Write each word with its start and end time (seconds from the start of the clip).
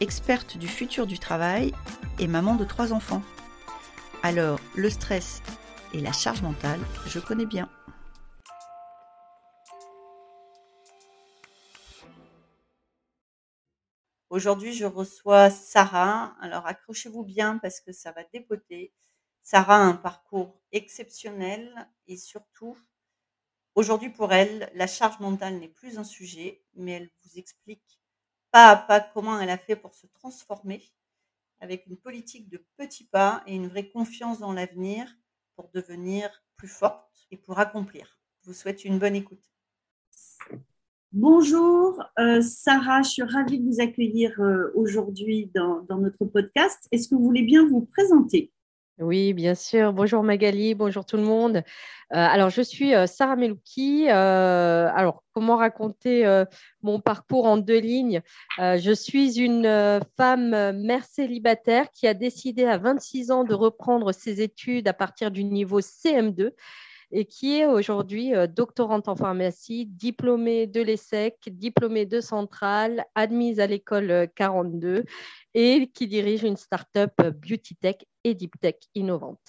experte 0.00 0.56
du 0.56 0.68
futur 0.68 1.06
du 1.06 1.18
travail 1.18 1.72
et 2.18 2.26
maman 2.26 2.54
de 2.54 2.64
trois 2.64 2.92
enfants. 2.92 3.22
Alors, 4.22 4.60
le 4.76 4.90
stress 4.90 5.42
et 5.92 6.00
la 6.00 6.12
charge 6.12 6.42
mentale, 6.42 6.80
je 7.06 7.18
connais 7.18 7.46
bien. 7.46 7.68
Aujourd'hui, 14.30 14.72
je 14.72 14.84
reçois 14.84 15.50
Sarah. 15.50 16.36
Alors, 16.40 16.66
accrochez-vous 16.66 17.24
bien 17.24 17.58
parce 17.58 17.80
que 17.80 17.92
ça 17.92 18.12
va 18.12 18.22
dépoter. 18.32 18.92
Sarah 19.42 19.76
a 19.76 19.80
un 19.80 19.94
parcours 19.94 20.60
exceptionnel 20.70 21.88
et 22.06 22.16
surtout, 22.16 22.76
aujourd'hui 23.74 24.10
pour 24.10 24.32
elle, 24.32 24.70
la 24.74 24.86
charge 24.86 25.18
mentale 25.20 25.58
n'est 25.58 25.68
plus 25.68 25.98
un 25.98 26.04
sujet, 26.04 26.62
mais 26.74 26.92
elle 26.92 27.10
vous 27.24 27.38
explique 27.38 27.97
pas 28.50 28.70
à 28.70 28.76
pas 28.76 29.00
comment 29.00 29.40
elle 29.40 29.50
a 29.50 29.58
fait 29.58 29.76
pour 29.76 29.94
se 29.94 30.06
transformer 30.06 30.82
avec 31.60 31.86
une 31.86 31.96
politique 31.96 32.48
de 32.48 32.64
petits 32.76 33.04
pas 33.04 33.42
et 33.46 33.54
une 33.54 33.68
vraie 33.68 33.88
confiance 33.88 34.38
dans 34.38 34.52
l'avenir 34.52 35.08
pour 35.56 35.70
devenir 35.74 36.30
plus 36.56 36.68
forte 36.68 37.26
et 37.30 37.36
pour 37.36 37.58
accomplir. 37.58 38.18
Je 38.42 38.48
vous 38.48 38.54
souhaite 38.54 38.84
une 38.84 38.98
bonne 38.98 39.16
écoute. 39.16 39.44
Bonjour 41.12 42.02
euh, 42.18 42.42
Sarah, 42.42 43.02
je 43.02 43.08
suis 43.08 43.22
ravie 43.22 43.58
de 43.58 43.64
vous 43.64 43.80
accueillir 43.80 44.38
euh, 44.40 44.70
aujourd'hui 44.74 45.50
dans, 45.54 45.80
dans, 45.82 45.98
notre 45.98 46.26
podcast. 46.26 46.86
Est-ce 46.92 47.08
que 47.08 47.14
vous 47.14 47.24
voulez 47.24 47.42
bien 47.42 47.66
vous 47.66 47.80
présenter? 47.86 48.52
Oui, 49.00 49.32
bien 49.32 49.54
sûr. 49.54 49.92
Bonjour 49.92 50.24
Magali, 50.24 50.74
bonjour 50.74 51.04
tout 51.04 51.16
le 51.16 51.22
monde. 51.22 51.58
Euh, 51.58 51.62
alors, 52.10 52.50
je 52.50 52.62
suis 52.62 52.96
euh, 52.96 53.06
Sarah 53.06 53.36
Melouki. 53.36 54.06
Euh, 54.08 54.90
alors, 54.92 55.22
comment 55.30 55.56
raconter 55.56 56.44
mon 56.82 56.98
parcours 56.98 57.46
en 57.46 57.58
deux 57.58 57.78
lignes? 57.78 58.22
Je 58.58 58.92
suis 58.92 59.38
une 59.38 60.00
femme 60.16 60.72
mère 60.72 61.04
célibataire 61.04 61.92
qui 61.92 62.08
a 62.08 62.14
décidé 62.14 62.64
à 62.64 62.76
26 62.76 63.30
ans 63.30 63.44
de 63.44 63.54
reprendre 63.54 64.10
ses 64.10 64.42
études 64.42 64.88
à 64.88 64.92
partir 64.92 65.30
du 65.30 65.44
niveau 65.44 65.80
CM2 65.80 66.50
et 67.12 67.24
qui 67.24 67.56
est 67.56 67.66
aujourd'hui 67.66 68.32
doctorante 68.54 69.08
en 69.08 69.14
pharmacie, 69.14 69.86
diplômée 69.86 70.66
de 70.66 70.82
l'ESSEC, 70.82 71.36
diplômée 71.52 72.04
de 72.04 72.20
Centrale, 72.20 73.04
admise 73.14 73.60
à 73.60 73.68
l'école 73.68 74.28
42 74.34 75.04
et 75.60 75.88
qui 75.88 76.06
dirige 76.06 76.44
une 76.44 76.56
start-up 76.56 77.12
beauty 77.16 77.74
tech 77.74 77.96
et 78.22 78.32
deep 78.32 78.60
tech 78.60 78.76
innovante. 78.94 79.40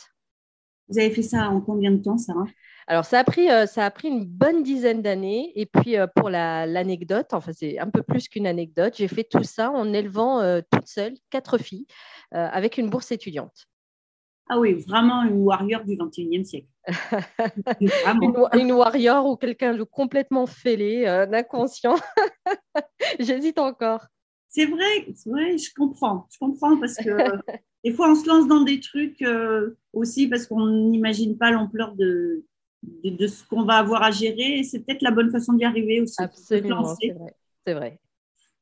Vous 0.87 0.97
avez 0.97 1.11
fait 1.11 1.21
ça 1.21 1.49
en 1.49 1.61
combien 1.61 1.91
de 1.91 2.01
temps, 2.01 2.17
Sarah? 2.17 2.47
Alors, 2.87 3.05
ça 3.05 3.19
a 3.19 3.23
pris, 3.23 3.51
euh, 3.51 3.67
ça 3.67 3.85
a 3.85 3.91
pris 3.91 4.07
une 4.07 4.25
bonne 4.25 4.63
dizaine 4.63 5.03
d'années. 5.03 5.51
Et 5.53 5.67
puis, 5.67 5.97
euh, 5.97 6.07
pour 6.15 6.31
l'anecdote, 6.31 7.27
enfin, 7.33 7.51
c'est 7.53 7.77
un 7.77 7.91
peu 7.91 8.01
plus 8.01 8.27
qu'une 8.27 8.47
anecdote, 8.47 8.95
j'ai 8.97 9.07
fait 9.07 9.23
tout 9.23 9.43
ça 9.43 9.69
en 9.69 9.93
élevant 9.93 10.39
euh, 10.39 10.61
toute 10.71 10.87
seule 10.87 11.13
quatre 11.29 11.59
filles 11.59 11.85
avec 12.31 12.79
une 12.79 12.89
bourse 12.89 13.11
étudiante. 13.11 13.67
Ah 14.49 14.57
oui, 14.57 14.73
vraiment 14.87 15.21
une 15.23 15.43
warrior 15.43 15.83
du 15.83 15.95
21e 15.95 16.43
siècle. 16.43 16.67
une, 17.79 17.91
une, 18.53 18.71
warrior 18.71 19.27
ou 19.27 19.35
quelqu'un 19.35 19.75
de 19.75 19.83
complètement 19.83 20.47
fêlé, 20.47 21.05
d'inconscient. 21.29 21.97
J'hésite 23.19 23.59
encore. 23.59 24.07
C'est 24.49 24.65
vrai, 24.65 25.07
vrai, 25.25 25.57
je 25.57 25.73
comprends. 25.75 26.27
Je 26.31 26.39
comprends 26.39 26.77
parce 26.77 26.95
que 26.95 27.09
des 27.83 27.93
fois, 27.93 28.11
on 28.11 28.15
se 28.15 28.27
lance 28.27 28.47
dans 28.47 28.63
des 28.63 28.79
trucs 28.79 29.23
aussi 29.93 30.27
parce 30.27 30.47
qu'on 30.47 30.65
n'imagine 30.65 31.37
pas 31.37 31.51
l'ampleur 31.51 31.95
de, 31.95 32.43
de, 32.83 33.27
ce 33.27 33.43
qu'on 33.45 33.63
va 33.63 33.75
avoir 33.75 34.03
à 34.03 34.11
gérer. 34.11 34.63
C'est 34.63 34.79
peut-être 34.79 35.01
la 35.01 35.11
bonne 35.11 35.31
façon 35.31 35.53
d'y 35.53 35.65
arriver 35.65 36.01
aussi. 36.01 36.15
Absolument, 36.17 36.95
c'est 36.99 37.11
vrai. 37.11 37.35
C'est 37.65 37.73
vrai. 37.73 37.99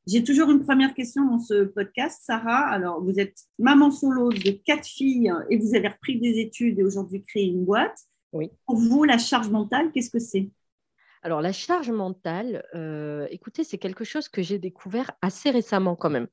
J'ai 0.08 0.24
toujours 0.24 0.50
une 0.50 0.64
première 0.64 0.94
question 0.94 1.26
dans 1.26 1.40
ce 1.40 1.66
podcast, 1.66 2.22
Sarah. 2.24 2.70
Alors, 2.70 3.04
vous 3.04 3.20
êtes 3.20 3.38
maman 3.60 3.92
solo 3.92 4.32
de 4.32 4.52
quatre 4.52 4.86
filles 4.86 5.34
et 5.50 5.58
vous 5.58 5.76
avez 5.76 5.90
repris 5.90 6.18
des 6.18 6.40
études 6.40 6.80
et 6.80 6.84
aujourd'hui 6.84 7.24
créé 7.24 7.48
une 7.48 7.66
boîte. 7.66 7.98
Oui. 8.32 8.50
Pour 8.66 8.78
vous, 8.78 9.04
la 9.04 9.18
charge 9.18 9.50
mentale, 9.50 9.92
qu'est-ce 9.92 10.10
que 10.10 10.20
c'est? 10.20 10.50
Alors, 11.24 11.42
la 11.42 11.52
charge 11.52 11.90
mentale, 11.90 12.64
euh, 12.76 13.28
écoutez, 13.32 13.64
c'est 13.64 13.78
quelque 13.78 14.04
chose 14.04 14.30
que 14.30 14.42
j'ai 14.42 14.60
découvert 14.60 15.12
assez 15.22 15.50
récemment 15.50 15.96
quand 15.96 16.10
même. 16.10 16.28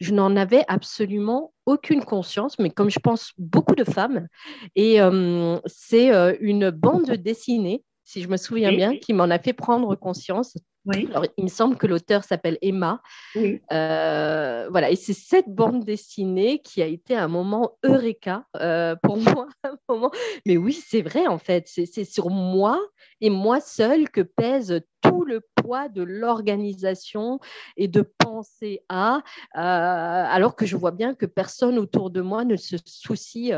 Je 0.00 0.12
n'en 0.12 0.34
avais 0.36 0.64
absolument 0.68 1.52
aucune 1.66 2.04
conscience, 2.04 2.58
mais 2.58 2.70
comme 2.70 2.90
je 2.90 2.98
pense 2.98 3.32
beaucoup 3.38 3.74
de 3.74 3.84
femmes, 3.84 4.28
et 4.76 5.00
euh, 5.00 5.58
c'est 5.66 6.12
euh, 6.12 6.34
une 6.40 6.70
bande 6.70 7.10
dessinée, 7.10 7.84
si 8.04 8.22
je 8.22 8.28
me 8.28 8.36
souviens 8.36 8.72
bien, 8.72 8.96
qui 8.96 9.12
m'en 9.12 9.30
a 9.30 9.38
fait 9.38 9.52
prendre 9.52 9.94
conscience 9.94 10.56
alors, 10.88 11.26
il 11.36 11.44
me 11.44 11.48
semble 11.48 11.76
que 11.76 11.86
l'auteur 11.86 12.24
s'appelle 12.24 12.58
Emma. 12.62 13.02
Euh, 13.36 14.68
voilà, 14.70 14.90
et 14.90 14.96
c'est 14.96 15.12
cette 15.12 15.48
bande 15.48 15.84
dessinée 15.84 16.60
qui 16.60 16.82
a 16.82 16.86
été 16.86 17.14
un 17.14 17.28
moment 17.28 17.76
eureka 17.84 18.44
euh, 18.56 18.96
pour 19.02 19.16
moi. 19.44 19.48
Un 19.64 19.76
moment... 19.88 20.10
Mais 20.46 20.56
oui, 20.56 20.72
c'est 20.72 21.02
vrai 21.02 21.26
en 21.26 21.38
fait. 21.38 21.68
C'est 21.68 22.04
sur 22.04 22.30
moi 22.30 22.80
et 23.20 23.30
moi 23.30 23.60
seule 23.60 24.08
que 24.08 24.20
pèse 24.20 24.80
tout 25.02 25.24
le 25.24 25.40
poids 25.56 25.88
de 25.88 26.02
l'organisation 26.02 27.40
et 27.76 27.88
de 27.88 28.02
penser 28.02 28.80
à, 28.88 29.16
euh, 29.16 29.20
alors 29.54 30.56
que 30.56 30.66
je 30.66 30.76
vois 30.76 30.90
bien 30.90 31.14
que 31.14 31.26
personne 31.26 31.78
autour 31.78 32.10
de 32.10 32.20
moi 32.20 32.44
ne 32.44 32.56
se 32.56 32.76
soucie. 32.84 33.52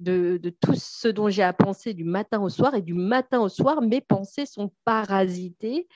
De, 0.00 0.38
de, 0.42 0.50
tout 0.50 0.74
ce 0.74 1.06
dont 1.06 1.28
j'ai 1.28 1.44
à 1.44 1.52
penser 1.52 1.94
du 1.94 2.02
matin 2.02 2.42
au 2.42 2.48
soir. 2.48 2.74
Et 2.74 2.82
du 2.82 2.94
matin 2.94 3.40
au 3.40 3.48
soir, 3.48 3.80
mes 3.80 4.00
pensées 4.00 4.44
sont 4.44 4.72
parasitées 4.84 5.86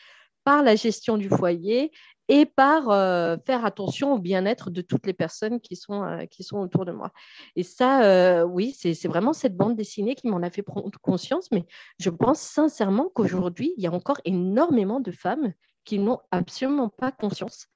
par 0.44 0.62
la 0.62 0.76
gestion 0.76 1.18
du 1.18 1.28
foyer 1.28 1.90
et 2.28 2.44
par 2.46 2.90
euh, 2.90 3.36
faire 3.46 3.64
attention 3.64 4.12
au 4.12 4.18
bien-être 4.18 4.70
de 4.70 4.82
toutes 4.82 5.06
les 5.06 5.14
personnes 5.14 5.60
qui 5.60 5.76
sont, 5.76 6.04
euh, 6.04 6.26
qui 6.26 6.44
sont 6.44 6.58
autour 6.58 6.84
de 6.84 6.92
moi. 6.92 7.10
Et 7.56 7.62
ça, 7.62 8.04
euh, 8.04 8.44
oui, 8.44 8.76
c'est 8.78 9.08
vraiment 9.08 9.32
cette 9.32 9.56
bande 9.56 9.76
dessinée 9.76 10.14
qui 10.14 10.28
m'en 10.28 10.42
a 10.42 10.50
fait 10.50 10.62
prendre 10.62 10.90
conscience, 11.00 11.50
mais 11.50 11.64
je 11.98 12.10
pense 12.10 12.40
sincèrement 12.40 13.10
qu'aujourd'hui, 13.14 13.72
il 13.76 13.82
y 13.82 13.86
a 13.86 13.92
encore 13.92 14.20
énormément 14.24 15.00
de 15.00 15.10
femmes 15.10 15.52
qui 15.84 15.98
n'ont 15.98 16.20
absolument 16.30 16.90
pas 16.90 17.12
conscience 17.12 17.66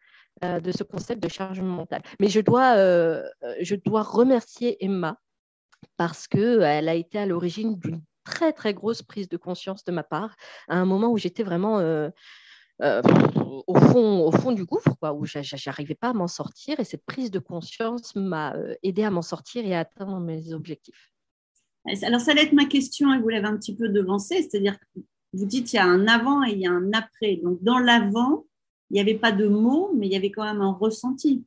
de 0.42 0.72
ce 0.72 0.82
concept 0.82 1.22
de 1.22 1.28
charge 1.28 1.60
mentale. 1.60 2.02
Mais 2.18 2.28
je 2.28 2.40
dois, 2.40 2.74
je 3.60 3.74
dois 3.74 4.02
remercier 4.02 4.82
Emma 4.84 5.18
parce 5.96 6.26
qu'elle 6.26 6.88
a 6.88 6.94
été 6.94 7.18
à 7.18 7.26
l'origine 7.26 7.78
d'une 7.78 8.02
très, 8.24 8.52
très 8.52 8.74
grosse 8.74 9.02
prise 9.02 9.28
de 9.28 9.36
conscience 9.36 9.84
de 9.84 9.92
ma 9.92 10.02
part, 10.02 10.34
à 10.68 10.76
un 10.76 10.84
moment 10.84 11.10
où 11.10 11.18
j'étais 11.18 11.42
vraiment 11.42 11.80
au, 13.66 13.74
fond, 13.74 14.26
au 14.26 14.32
fond 14.32 14.52
du 14.52 14.64
gouffre, 14.64 14.94
quoi, 14.98 15.12
où 15.12 15.24
j'arrivais 15.24 15.94
pas 15.94 16.10
à 16.10 16.12
m'en 16.12 16.28
sortir. 16.28 16.80
Et 16.80 16.84
cette 16.84 17.04
prise 17.04 17.30
de 17.30 17.38
conscience 17.38 18.14
m'a 18.16 18.54
euh, 18.54 18.74
aidé 18.82 19.04
à 19.04 19.10
m'en 19.10 19.22
sortir 19.22 19.64
et 19.64 19.74
à 19.74 19.80
atteindre 19.80 20.18
mes 20.20 20.52
objectifs. 20.52 21.12
Alors, 22.02 22.20
ça 22.20 22.30
allait 22.30 22.44
être 22.44 22.52
ma 22.52 22.66
question, 22.66 23.12
et 23.12 23.18
vous 23.18 23.28
l'avez 23.28 23.46
un 23.46 23.56
petit 23.56 23.74
peu 23.74 23.88
devancé, 23.88 24.42
c'est-à-dire 24.42 24.78
que 24.78 25.00
vous 25.32 25.46
dites 25.46 25.72
il 25.72 25.76
y 25.76 25.78
a 25.78 25.84
un 25.84 26.06
avant 26.06 26.44
et 26.44 26.52
il 26.52 26.58
y 26.58 26.66
a 26.66 26.70
un 26.70 26.92
après. 26.92 27.36
Donc, 27.42 27.62
dans 27.62 27.78
l'avant, 27.78 28.46
il 28.90 28.94
n'y 28.94 29.00
avait 29.00 29.18
pas 29.18 29.32
de 29.32 29.48
mots, 29.48 29.90
mais 29.96 30.06
il 30.06 30.12
y 30.12 30.16
avait 30.16 30.30
quand 30.30 30.44
même 30.44 30.60
un 30.60 30.72
ressenti. 30.72 31.44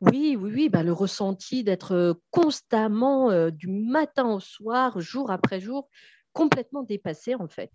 Oui, 0.00 0.36
oui, 0.40 0.50
oui, 0.54 0.68
bah, 0.68 0.82
le 0.82 0.92
ressenti 0.92 1.64
d'être 1.64 1.92
euh, 1.92 2.14
constamment 2.30 3.50
du 3.50 3.68
matin 3.68 4.30
au 4.30 4.40
soir, 4.40 5.00
jour 5.00 5.30
après 5.30 5.60
jour, 5.60 5.88
complètement 6.32 6.82
dépassé 6.82 7.34
en 7.34 7.48
fait. 7.48 7.72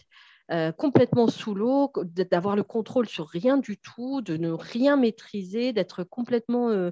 Euh, 0.52 0.74
complètement 0.74 1.28
sous 1.28 1.56
l'eau, 1.56 1.94
d'avoir 2.30 2.58
le 2.58 2.64
contrôle 2.64 3.08
sur 3.08 3.28
rien 3.28 3.58
du 3.58 3.78
tout, 3.78 4.22
de 4.22 4.36
ne 4.36 4.52
rien 4.52 4.98
maîtriser, 4.98 5.72
d'être 5.72 6.04
complètement 6.04 6.70
euh, 6.70 6.92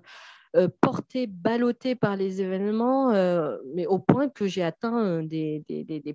euh, 0.56 0.70
porté, 0.80 1.28
ballotté 1.28 1.94
par 1.94 2.16
les 2.16 2.42
événements, 2.42 3.12
mais 3.76 3.86
au 3.86 4.00
point 4.00 4.30
que 4.30 4.48
j'ai 4.48 4.64
atteint 4.64 5.24
des, 5.24 5.66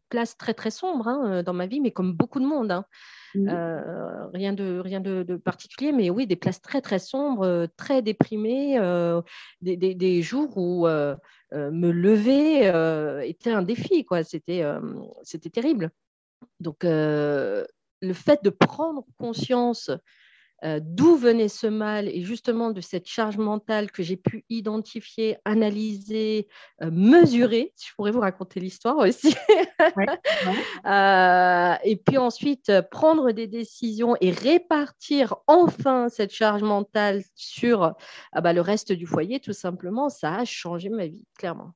places 0.08 0.38
très 0.38 0.55
très 0.55 0.70
sombres 0.70 1.06
hein, 1.06 1.43
dans 1.43 1.52
ma 1.52 1.67
vie, 1.67 1.81
mais 1.81 1.91
comme 1.91 2.14
beaucoup 2.14 2.41
de 2.41 2.46
monde. 2.46 2.73
Hein. 2.73 2.87
Mmh. 3.35 3.49
rien 4.32 4.52
de, 4.52 4.79
rien 4.79 5.00
de, 5.00 5.37
particulier, 5.37 5.93
mais 5.93 6.08
oui, 6.08 6.26
des 6.26 6.37
places 6.37 6.62
très 6.62 6.81
très 6.81 6.99
sombres, 6.99 7.69
très 7.76 8.00
déprimées, 8.00 8.79
des, 9.61 10.23
jours 10.23 10.56
où 10.56 10.87
me 10.87 11.90
lever 11.90 13.29
était 13.29 13.52
un 13.52 13.62
défi, 13.62 14.06
quoi. 14.06 14.25
C'était, 14.25 14.64
c'était 15.25 15.50
terrible. 15.50 15.90
Donc, 16.61 16.85
euh, 16.85 17.64
le 18.00 18.12
fait 18.12 18.43
de 18.44 18.50
prendre 18.50 19.05
conscience 19.19 19.91
euh, 20.64 20.81
d'où 20.82 21.17
venait 21.17 21.49
ce 21.49 21.67
mal 21.67 22.08
et 22.08 22.23
justement 22.23 22.70
de 22.70 22.81
cette 22.81 23.06
charge 23.06 23.37
mentale 23.37 23.91
que 23.91 24.02
j'ai 24.02 24.17
pu 24.17 24.46
identifier, 24.49 25.37
analyser, 25.44 26.49
euh, 26.82 26.91
mesurer. 26.91 27.75
Je 27.79 27.93
pourrais 27.94 28.12
vous 28.12 28.20
raconter 28.20 28.61
l'histoire 28.61 28.99
aussi. 28.99 29.35
Euh, 30.87 31.75
et 31.85 31.96
puis 31.96 32.19
ensuite, 32.19 32.70
prendre 32.90 33.32
des 33.32 33.47
décisions 33.47 34.17
et 34.20 34.31
répartir 34.31 35.35
enfin 35.47 36.08
cette 36.08 36.32
charge 36.32 36.62
mentale 36.62 37.23
sur 37.35 37.94
ah 38.32 38.40
bah, 38.40 38.52
le 38.52 38.61
reste 38.61 38.93
du 38.93 39.06
foyer, 39.06 39.40
tout 39.40 39.52
simplement, 39.52 40.08
ça 40.08 40.37
a 40.37 40.44
changé 40.44 40.88
ma 40.90 41.06
vie, 41.06 41.25
clairement. 41.38 41.73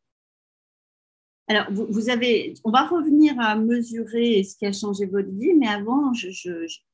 Alors, 1.49 1.67
vous, 1.71 2.11
avez, 2.11 2.53
on 2.63 2.71
va 2.71 2.87
revenir 2.87 3.35
à 3.41 3.57
mesurer 3.57 4.43
ce 4.43 4.55
qui 4.55 4.67
a 4.67 4.73
changé 4.73 5.07
votre 5.07 5.31
vie, 5.31 5.55
mais 5.55 5.67
avant, 5.67 6.13
j'ai 6.13 6.31
je, 6.31 6.51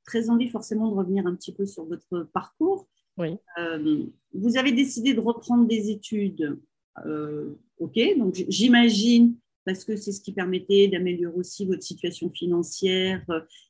très 0.06 0.31
envie 0.31 0.49
forcément 0.49 0.89
de 0.89 0.95
revenir 0.95 1.27
un 1.27 1.35
petit 1.35 1.53
peu 1.53 1.67
sur 1.67 1.85
votre 1.87 2.29
parcours. 2.33 2.87
Oui. 3.19 3.37
Euh, 3.59 4.05
vous 4.33 4.56
avez 4.56 4.71
décidé 4.71 5.12
de 5.12 5.21
reprendre 5.21 5.67
des 5.67 5.91
études. 5.91 6.56
Euh, 7.05 7.51
ok, 7.79 7.99
donc 8.17 8.45
j'imagine 8.49 9.35
parce 9.65 9.85
que 9.85 9.97
c'est 9.97 10.12
ce 10.12 10.21
qui 10.21 10.33
permettait 10.33 10.89
d'améliorer 10.89 11.35
aussi 11.35 11.67
votre 11.67 11.83
situation 11.83 12.31
financière. 12.31 13.25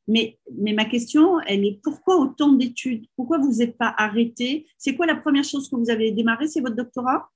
Mais, 0.09 0.39
mais 0.53 0.73
ma 0.73 0.85
question, 0.85 1.41
elle 1.47 1.65
est 1.65 1.81
pourquoi 1.83 2.19
autant 2.19 2.53
d'études? 2.53 3.07
Pourquoi 3.17 3.39
vous 3.39 3.53
n'êtes 3.59 3.79
pas 3.79 3.95
arrêté? 3.97 4.67
C'est 4.77 4.97
quoi 4.97 5.07
la 5.07 5.17
première 5.17 5.45
chose 5.45 5.69
que 5.71 5.77
vous 5.77 5.91
avez 5.91 6.11
démarré 6.11 6.49
C'est 6.49 6.61
votre 6.61 6.77
doctorat? 6.77 7.31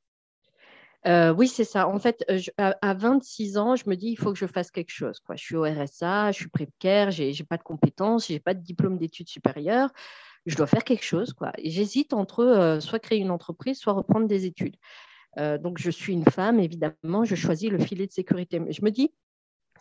Euh, 1.06 1.32
oui, 1.32 1.48
c'est 1.48 1.64
ça. 1.64 1.88
En 1.88 1.98
fait, 1.98 2.24
euh, 2.30 2.40
à, 2.56 2.94
26 2.94 3.56
ans, 3.56 3.76
je 3.76 3.88
me 3.88 3.96
dis, 3.96 4.08
il 4.08 4.16
faut 4.16 4.32
que 4.32 4.38
je 4.38 4.46
fasse 4.46 4.70
quelque 4.70 4.90
chose. 4.90 5.20
Quoi. 5.20 5.36
Je 5.36 5.44
suis 5.44 5.56
au 5.56 5.62
RSA, 5.62 6.32
je 6.32 6.38
suis 6.38 6.48
précaire, 6.48 7.10
je 7.10 7.22
n'ai 7.24 7.44
pas 7.48 7.56
de 7.56 7.62
compétences, 7.62 8.28
je 8.28 8.32
n'ai 8.32 8.40
pas 8.40 8.54
de 8.54 8.60
diplôme 8.60 8.98
d'études 8.98 9.28
supérieures. 9.28 9.90
Je 10.46 10.56
dois 10.56 10.66
faire 10.66 10.84
quelque 10.84 11.04
chose. 11.04 11.32
Quoi. 11.32 11.52
J'hésite 11.62 12.12
entre 12.12 12.44
euh, 12.44 12.80
soit 12.80 12.98
créer 12.98 13.18
une 13.18 13.30
entreprise, 13.30 13.78
soit 13.78 13.92
reprendre 13.92 14.26
des 14.26 14.46
études. 14.46 14.76
donc, 15.36 15.78
je 15.78 15.90
suis 15.90 16.12
une 16.12 16.24
femme, 16.24 16.58
évidemment, 16.58 17.24
je 17.24 17.36
choisis 17.36 17.70
le 17.70 17.78
filet 17.78 18.08
de 18.08 18.12
sécurité. 18.12 18.58
Mais 18.58 18.72
je 18.72 18.84
me 18.84 18.90
dis, 18.90 19.12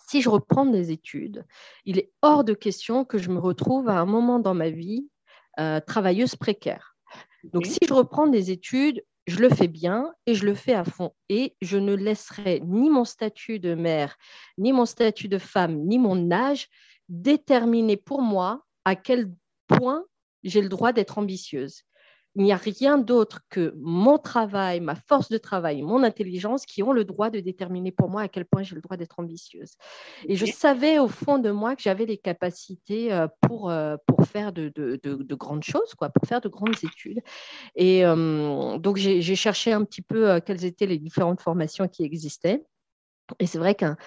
si 0.07 0.21
je 0.21 0.29
reprends 0.29 0.67
des 0.67 0.91
études, 0.91 1.45
il 1.83 1.97
est 1.97 2.11
hors 2.21 2.43
de 2.43 2.53
question 2.53 3.05
que 3.05 3.17
je 3.17 3.31
me 3.31 3.39
retrouve 3.39 3.89
à 3.89 3.99
un 3.99 4.05
moment 4.05 4.37
dans 4.37 4.53
ma 4.53 4.69
vie 4.69 5.07
travailleuse 5.87 6.35
précaire. 6.35 6.95
Donc, 7.43 7.65
si 7.65 7.79
je 7.87 7.93
reprends 7.93 8.27
des 8.27 8.51
études, 8.51 9.01
je 9.27 9.39
le 9.39 9.49
fais 9.49 9.67
bien 9.67 10.13
et 10.25 10.33
je 10.33 10.45
le 10.45 10.55
fais 10.55 10.73
à 10.73 10.85
fond. 10.85 11.13
Et 11.29 11.55
je 11.61 11.77
ne 11.77 11.93
laisserai 11.93 12.61
ni 12.65 12.89
mon 12.89 13.03
statut 13.03 13.59
de 13.59 13.75
mère, 13.75 14.17
ni 14.57 14.73
mon 14.73 14.85
statut 14.85 15.27
de 15.27 15.37
femme, 15.37 15.75
ni 15.85 15.99
mon 15.99 16.31
âge 16.31 16.67
déterminer 17.09 17.97
pour 17.97 18.21
moi 18.21 18.63
à 18.85 18.95
quel 18.95 19.31
point 19.67 20.05
j'ai 20.43 20.61
le 20.61 20.69
droit 20.69 20.93
d'être 20.93 21.17
ambitieuse 21.17 21.83
il 22.37 22.43
n'y 22.43 22.53
a 22.53 22.57
rien 22.57 22.99
d'autre 22.99 23.41
que 23.49 23.73
mon 23.77 24.19
travail, 24.19 24.79
ma 24.79 24.93
force 24.93 25.29
de 25.29 25.39
travail, 25.39 25.81
mon 25.81 26.03
intelligence 26.03 26.67
qui 26.67 26.83
ont 26.83 26.91
le 26.91 27.03
droit 27.03 27.31
de 27.31 27.39
déterminer 27.39 27.91
pour 27.91 28.09
moi 28.09 28.21
à 28.21 28.27
quel 28.27 28.45
point 28.45 28.61
j'ai 28.61 28.75
le 28.75 28.81
droit 28.81 28.95
d'être 28.95 29.19
ambitieuse. 29.19 29.71
Et 30.27 30.35
je 30.35 30.45
savais 30.45 30.99
au 30.99 31.07
fond 31.07 31.39
de 31.39 31.49
moi 31.49 31.75
que 31.75 31.81
j'avais 31.81 32.05
les 32.05 32.17
capacités 32.17 33.11
euh, 33.11 33.27
pour, 33.41 33.71
euh, 33.71 33.97
pour 34.05 34.23
faire 34.27 34.53
de, 34.53 34.71
de, 34.75 34.99
de, 35.03 35.35
grandes 35.35 35.63
choses, 35.63 35.95
quoi, 35.97 36.09
pour 36.09 36.27
faire 36.27 36.39
de 36.39 36.47
grandes 36.47 36.77
études. 36.83 37.21
Et 37.75 38.05
euh, 38.05 38.77
donc, 38.77 38.97
j'ai 38.97 39.35
cherché 39.35 39.73
un 39.73 39.83
petit 39.83 40.03
peu 40.03 40.39
quelles 40.41 40.63
étaient 40.63 40.85
les 40.85 40.99
différentes 40.99 41.41
formations 41.41 41.87
qui 41.87 42.03
existaient. 42.03 42.63
Et 43.39 43.47
c'est 43.47 43.57
vrai 43.57 43.75
qu'un 43.75 43.97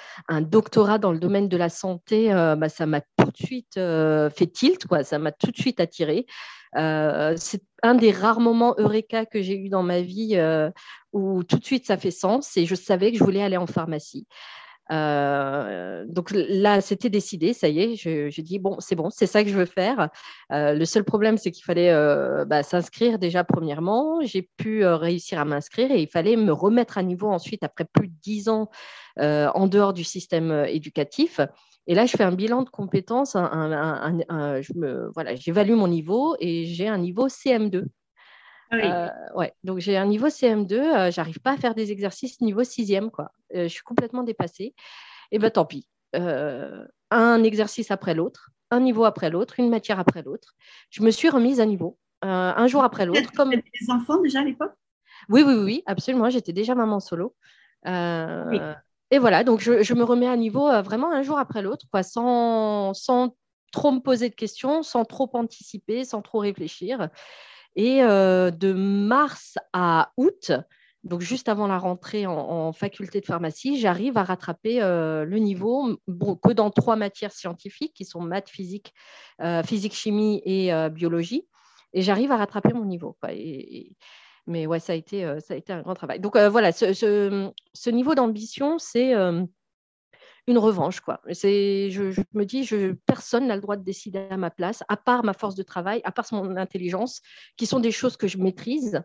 doctorat 0.41 0.99
dans 0.99 1.13
le 1.13 1.19
domaine 1.19 1.49
de 1.49 1.57
la 1.57 1.69
santé, 1.69 2.29
bah, 2.31 2.69
ça 2.69 2.87
m'a 2.87 3.01
tout 3.01 3.31
de 3.31 3.37
suite 3.37 3.75
fait 3.75 4.47
tilt, 4.53 4.87
quoi. 4.87 5.05
ça 5.05 5.19
m'a 5.19 5.33
tout 5.33 5.51
de 5.51 5.57
suite 5.57 5.81
attiré. 5.81 6.27
Euh, 6.77 7.35
c'est 7.37 7.63
un 7.83 7.95
des 7.95 8.13
rares 8.13 8.41
moments 8.41 8.75
Eureka 8.79 9.27
que 9.27 9.43
j'ai 9.43 9.59
eu 9.59 9.69
dans 9.69 9.83
ma 9.83 10.03
vie 10.03 10.37
euh, 10.37 10.71
où 11.13 11.43
tout 11.43 11.59
de 11.59 11.65
suite 11.65 11.87
ça 11.87 11.97
fait 11.97 12.13
sens 12.13 12.57
et 12.57 12.65
je 12.65 12.75
savais 12.75 13.11
que 13.11 13.19
je 13.19 13.25
voulais 13.25 13.43
aller 13.43 13.57
en 13.57 13.67
pharmacie. 13.67 14.27
Euh, 14.91 16.05
donc 16.09 16.31
là, 16.33 16.81
c'était 16.81 17.11
décidé, 17.11 17.53
ça 17.53 17.69
y 17.69 17.81
est, 17.81 17.97
j'ai 17.97 18.43
dit, 18.43 18.59
bon, 18.59 18.77
c'est 18.81 18.97
bon, 18.97 19.09
c'est 19.11 19.27
ça 19.27 19.45
que 19.45 19.51
je 19.51 19.57
veux 19.57 19.67
faire. 19.67 20.09
le 20.51 20.85
seul 20.85 21.05
problème, 21.05 21.39
c'est 21.39 21.51
qu'il 21.51 21.65
fallait 21.65 21.93
bah, 22.47 22.63
s'inscrire 22.63 23.19
déjà 23.19 23.45
premièrement. 23.45 24.21
J'ai 24.23 24.49
pu 24.57 24.85
réussir 24.85 25.39
à 25.39 25.45
m'inscrire 25.45 25.91
et 25.91 26.01
il 26.03 26.09
fallait 26.09 26.37
me 26.37 26.53
remettre 26.53 26.99
à 26.99 27.03
niveau 27.03 27.29
ensuite, 27.29 27.63
après 27.63 27.85
plus 27.85 28.09
de 28.09 28.15
dix 28.23 28.49
ans 28.49 28.71
en 29.19 29.67
dehors 29.67 29.93
du 29.93 30.05
système 30.05 30.65
éducatif. 30.69 31.41
Et 31.87 31.95
là, 31.95 32.07
je 32.07 32.17
fais 32.17 32.25
un 32.25 32.33
bilan 32.33 32.63
de 32.63 32.71
compétences, 32.71 33.35
je 33.35 35.09
voilà, 35.15 35.35
j'évalue 35.35 35.75
mon 35.75 35.89
niveau 35.89 36.37
et 36.39 36.65
j'ai 36.67 36.89
un 36.89 36.99
niveau 36.99 37.29
CM2. 37.29 37.85
Ah 38.71 38.77
euh, 38.77 39.09
ouais, 39.35 39.53
donc 39.65 39.79
j'ai 39.79 39.97
un 39.97 40.07
niveau 40.07 40.29
CM2, 40.29 40.75
euh, 40.75 41.11
j'arrive 41.11 41.41
pas 41.41 41.53
à 41.53 41.57
faire 41.57 41.75
des 41.75 41.91
exercices 41.93 42.41
niveau 42.41 42.63
6e, 42.63 43.11
quoi. 43.11 43.33
Euh, 43.55 43.65
je 43.65 43.69
suis 43.69 43.83
complètement 43.83 44.23
dépassée. 44.23 44.75
Et 45.33 45.39
bien 45.39 45.51
tant 45.51 45.65
pis. 45.65 45.87
un 46.15 47.43
exercice 47.43 47.91
après 47.91 48.15
l'autre, 48.15 48.51
un 48.71 48.81
niveau 48.81 49.05
après 49.05 49.31
l'autre, 49.31 49.55
une 49.59 49.71
matière 49.71 49.99
après 49.99 50.23
l'autre. 50.23 50.55
Je 50.91 51.03
me 51.03 51.11
suis 51.11 51.29
remise 51.29 51.61
à 51.61 51.67
niveau, 51.67 51.99
un 52.23 52.67
jour 52.67 52.83
après 52.83 53.07
l'autre. 53.07 53.31
Comme... 53.33 53.51
des 53.51 53.91
enfants 53.91 54.21
déjà 54.21 54.41
à 54.41 54.45
l'époque? 54.45 54.73
Oui, 55.29 55.43
oui, 55.47 55.55
oui, 55.55 55.83
absolument. 55.87 56.31
J'étais 56.31 56.53
déjà 56.53 56.75
maman 56.75 57.01
solo. 57.01 57.35
Oui. 57.87 58.59
Et 59.11 59.19
voilà, 59.19 59.43
donc 59.43 59.61
je, 59.61 59.95
me 59.95 60.05
remets 60.05 60.29
à 60.29 60.37
niveau 60.37 60.69
euh, 60.69 60.83
vraiment 60.83 61.13
un 61.13 61.23
jour 61.23 61.39
après 61.39 61.63
l'autre, 61.63 61.87
sans, 62.03 62.95
sans 62.95 63.37
trop 63.73 63.91
me 63.91 63.99
poser 63.99 64.31
de 64.31 64.35
questions, 64.35 64.85
sans 64.85 65.05
trop 65.05 65.29
anticiper, 65.33 66.05
sans 66.05 66.23
trop 66.23 66.39
réfléchir. 66.39 67.09
Et 67.77 68.03
euh, 68.03 68.51
de 68.51 68.73
mars 68.73 69.57
à 69.73 70.13
août, 70.17 70.53
donc 71.05 71.21
juste 71.21 71.49
avant 71.49 71.67
la 71.67 71.79
rentrée 71.79 72.27
en, 72.27 72.73
faculté 72.73 73.21
de 73.21 73.27
pharmacie, 73.27 73.79
j'arrive 73.79 74.19
à 74.19 74.25
rattraper 74.25 74.83
euh, 74.83 75.25
le 75.25 75.39
niveau, 75.39 75.97
que 76.43 76.53
dans 76.53 76.71
trois 76.71 76.97
matières 76.97 77.33
scientifiques 77.33 77.95
qui 77.95 78.05
sont 78.05 78.21
maths, 78.21 78.51
physique, 78.51 78.93
physique, 79.65 79.95
chimie 79.95 80.43
et 80.45 80.73
biologie. 80.91 81.47
Et 81.93 82.03
j'arrive 82.03 82.31
à 82.33 82.37
rattraper 82.37 82.73
mon 82.73 82.85
niveau. 82.85 83.17
Mais 84.47 84.67
ouais, 84.67 84.81
ça 84.81 84.93
a 84.93 84.97
été, 84.97 85.25
euh, 85.25 85.39
un 85.69 85.83
grand 85.83 85.95
travail. 85.95 86.21
Donc 86.21 86.37
euh, 86.37 86.49
voilà, 86.49 86.73
ce, 86.73 87.91
niveau 87.91 88.15
d'ambition, 88.15 88.79
c'est 88.79 89.15
euh, 89.15 89.45
une 90.47 90.59
revanche. 90.59 91.01
Quoi. 91.01 91.21
Je, 91.27 91.89
je, 91.91 92.23
me 92.35 92.45
dis, 92.45 92.65
je, 92.65 92.93
personne 93.07 93.47
n'a 93.47 93.57
le 93.57 93.63
droit 93.63 93.77
de 93.77 93.85
décider 93.85 94.27
à 94.31 94.37
ma 94.37 94.51
place, 94.51 94.83
à 94.89 94.97
part 94.97 95.25
ma 95.25 95.33
force 95.33 95.55
de 95.55 95.63
travail, 95.63 96.01
à 96.05 96.13
part 96.13 96.27
mon 96.33 96.57
intelligence, 96.57 97.21
qui 97.57 97.67
sont 97.67 97.81
des 97.81 97.93
choses 97.93 98.17
que 98.17 98.29
je 98.29 98.39
maîtrise. 98.39 99.03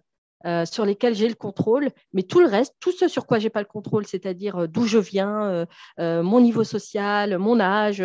sur 0.65 0.85
lesquelles 0.85 1.15
j'ai 1.15 1.27
le 1.27 1.33
contrôle, 1.33 1.89
mais 2.13 2.21
tout 2.21 2.39
le 2.39 2.45
reste, 2.45 2.75
tout 2.79 2.91
ce 2.91 3.07
sur 3.07 3.25
quoi 3.25 3.39
j'ai 3.39 3.49
pas 3.49 3.61
le 3.61 3.67
contrôle, 3.67 4.05
c'est-à-dire 4.05 4.67
d'où 4.67 4.85
je 4.85 4.99
viens, 4.99 5.65
mon 5.97 6.39
niveau 6.39 6.63
social, 6.63 7.39
mon 7.39 7.59
âge, 7.59 8.03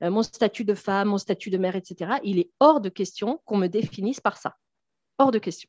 mon 0.00 0.22
statut 0.22 0.64
de 0.64 0.74
femme, 0.74 1.08
mon 1.08 1.18
statut 1.18 1.50
de 1.50 1.58
mère, 1.58 1.74
etc., 1.74 2.12
il 2.22 2.38
est 2.38 2.50
hors 2.60 2.80
de 2.80 2.90
question 2.90 3.40
qu'on 3.44 3.56
me 3.56 3.66
définisse 3.66 4.20
par 4.20 4.36
ça. 4.36 4.54
Hors 5.18 5.32
de 5.32 5.40
question 5.40 5.68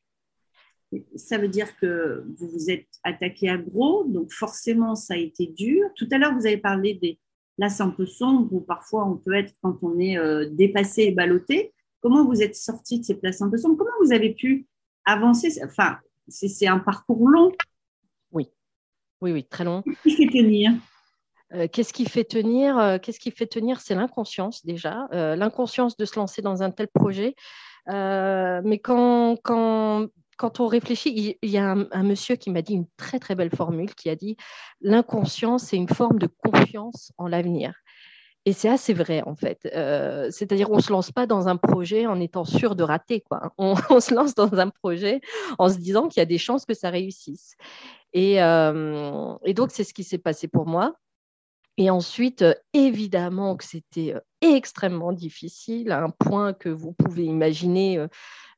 ça 1.15 1.37
veut 1.37 1.47
dire 1.47 1.75
que 1.77 2.25
vous 2.37 2.47
vous 2.49 2.69
êtes 2.69 2.87
attaqué 3.03 3.49
à 3.49 3.57
gros, 3.57 4.03
donc 4.05 4.31
forcément 4.31 4.95
ça 4.95 5.15
a 5.15 5.17
été 5.17 5.47
dur. 5.47 5.89
Tout 5.95 6.07
à 6.11 6.17
l'heure, 6.17 6.33
vous 6.33 6.45
avez 6.45 6.57
parlé 6.57 6.93
des. 6.95 7.19
Là, 7.57 7.69
c'est 7.69 7.83
un 7.83 7.89
peu 7.89 8.05
sombre, 8.05 8.51
où 8.51 8.59
parfois 8.59 9.05
on 9.05 9.15
peut 9.15 9.33
être 9.33 9.53
quand 9.61 9.77
on 9.81 9.97
est 9.97 10.17
euh, 10.17 10.49
dépassé 10.51 11.03
et 11.03 11.11
ballotté. 11.11 11.73
Comment 12.01 12.25
vous 12.25 12.41
êtes 12.41 12.55
sorti 12.55 12.99
de 12.99 13.05
ces 13.05 13.15
places 13.15 13.41
un 13.41 13.49
peu 13.49 13.57
sombres? 13.57 13.77
Comment 13.77 13.91
vous 14.01 14.13
avez 14.13 14.33
pu 14.33 14.67
avancer? 15.05 15.61
Enfin, 15.63 15.97
c'est 16.27 16.67
un 16.67 16.79
parcours 16.79 17.27
long. 17.27 17.51
Oui, 18.31 18.49
oui, 19.21 19.31
oui, 19.31 19.45
très 19.45 19.63
long. 19.63 19.83
Qu'est-ce 20.03 20.15
qui 20.17 20.27
fait 20.27 20.43
tenir? 20.43 20.73
Euh, 21.53 21.67
Qu'est-ce 21.71 21.93
qui 21.93 22.05
fait 22.05 22.25
tenir 22.25 22.77
euh, 22.77 22.97
Qu'est-ce 23.01 23.19
qui 23.19 23.31
fait 23.31 23.47
tenir? 23.47 23.79
C'est 23.79 23.95
l'inconscience 23.95 24.65
déjà, 24.65 25.07
l'inconscience 25.11 25.95
de 25.95 26.05
se 26.05 26.17
lancer 26.17 26.41
dans 26.41 26.61
un 26.61 26.71
tel 26.71 26.89
projet. 26.89 27.35
mais 27.87 28.79
quand, 28.83 29.37
quand 29.43 30.09
quand 30.37 30.59
on 30.59 30.67
réfléchit, 30.67 31.37
il 31.41 31.49
y 31.49 31.57
a 31.57 31.71
un, 31.71 32.03
monsieur 32.03 32.35
qui 32.35 32.51
m'a 32.51 32.61
dit 32.61 32.73
une 32.73 32.87
très 32.97 33.19
très 33.19 33.35
belle 33.35 33.55
formule 33.55 33.93
qui 33.95 34.09
a 34.09 34.15
dit 34.15 34.37
l'inconscience 34.81 35.63
c'est 35.63 35.77
une 35.77 35.89
forme 35.89 36.19
de 36.19 36.27
confiance 36.27 37.11
en 37.17 37.27
l'avenir. 37.27 37.73
Et 38.47 38.53
c'est 38.53 38.69
assez 38.69 38.93
vrai 38.93 39.23
en 39.25 39.35
fait. 39.35 39.67
Euh, 39.73 40.29
c'est-à-dire 40.29 40.69
on 40.69 40.79
se 40.79 40.91
lance 40.91 41.11
pas 41.11 41.25
dans 41.25 41.47
un 41.47 41.57
projet 41.57 42.05
en 42.05 42.19
étant 42.19 42.45
sûr 42.45 42.75
de 42.75 42.83
rater. 42.83 43.21
Quoi. 43.21 43.53
On, 43.57 43.75
se 43.99 44.13
lance 44.13 44.35
dans 44.35 44.53
un 44.53 44.69
projet 44.69 45.21
en 45.57 45.67
se 45.67 45.77
disant 45.77 46.07
qu'il 46.07 46.19
y 46.19 46.23
a 46.23 46.27
des 46.27 46.37
chances 46.37 46.65
que 46.65 46.75
ça 46.75 46.91
réussisse. 46.91 47.55
Et, 48.13 48.41
euh, 48.43 49.33
et 49.45 49.53
donc 49.55 49.71
c'est 49.71 49.83
ce 49.83 49.93
qui 49.93 50.03
s'est 50.03 50.19
passé 50.19 50.47
pour 50.47 50.67
moi. 50.67 50.95
Et 51.77 51.89
ensuite, 51.89 52.41
euh, 52.41 52.53
évidemment 52.73 53.57
que 53.57 53.65
c'était 53.65 54.13
euh, 54.15 54.19
extrêmement 54.41 55.11
difficile, 55.11 55.91
à 55.91 56.01
un 56.01 56.09
point 56.09 56.53
que 56.53 56.69
vous 56.69 56.93
pouvez 56.93 57.23
imaginer, 57.23 57.97
euh, 57.99 58.07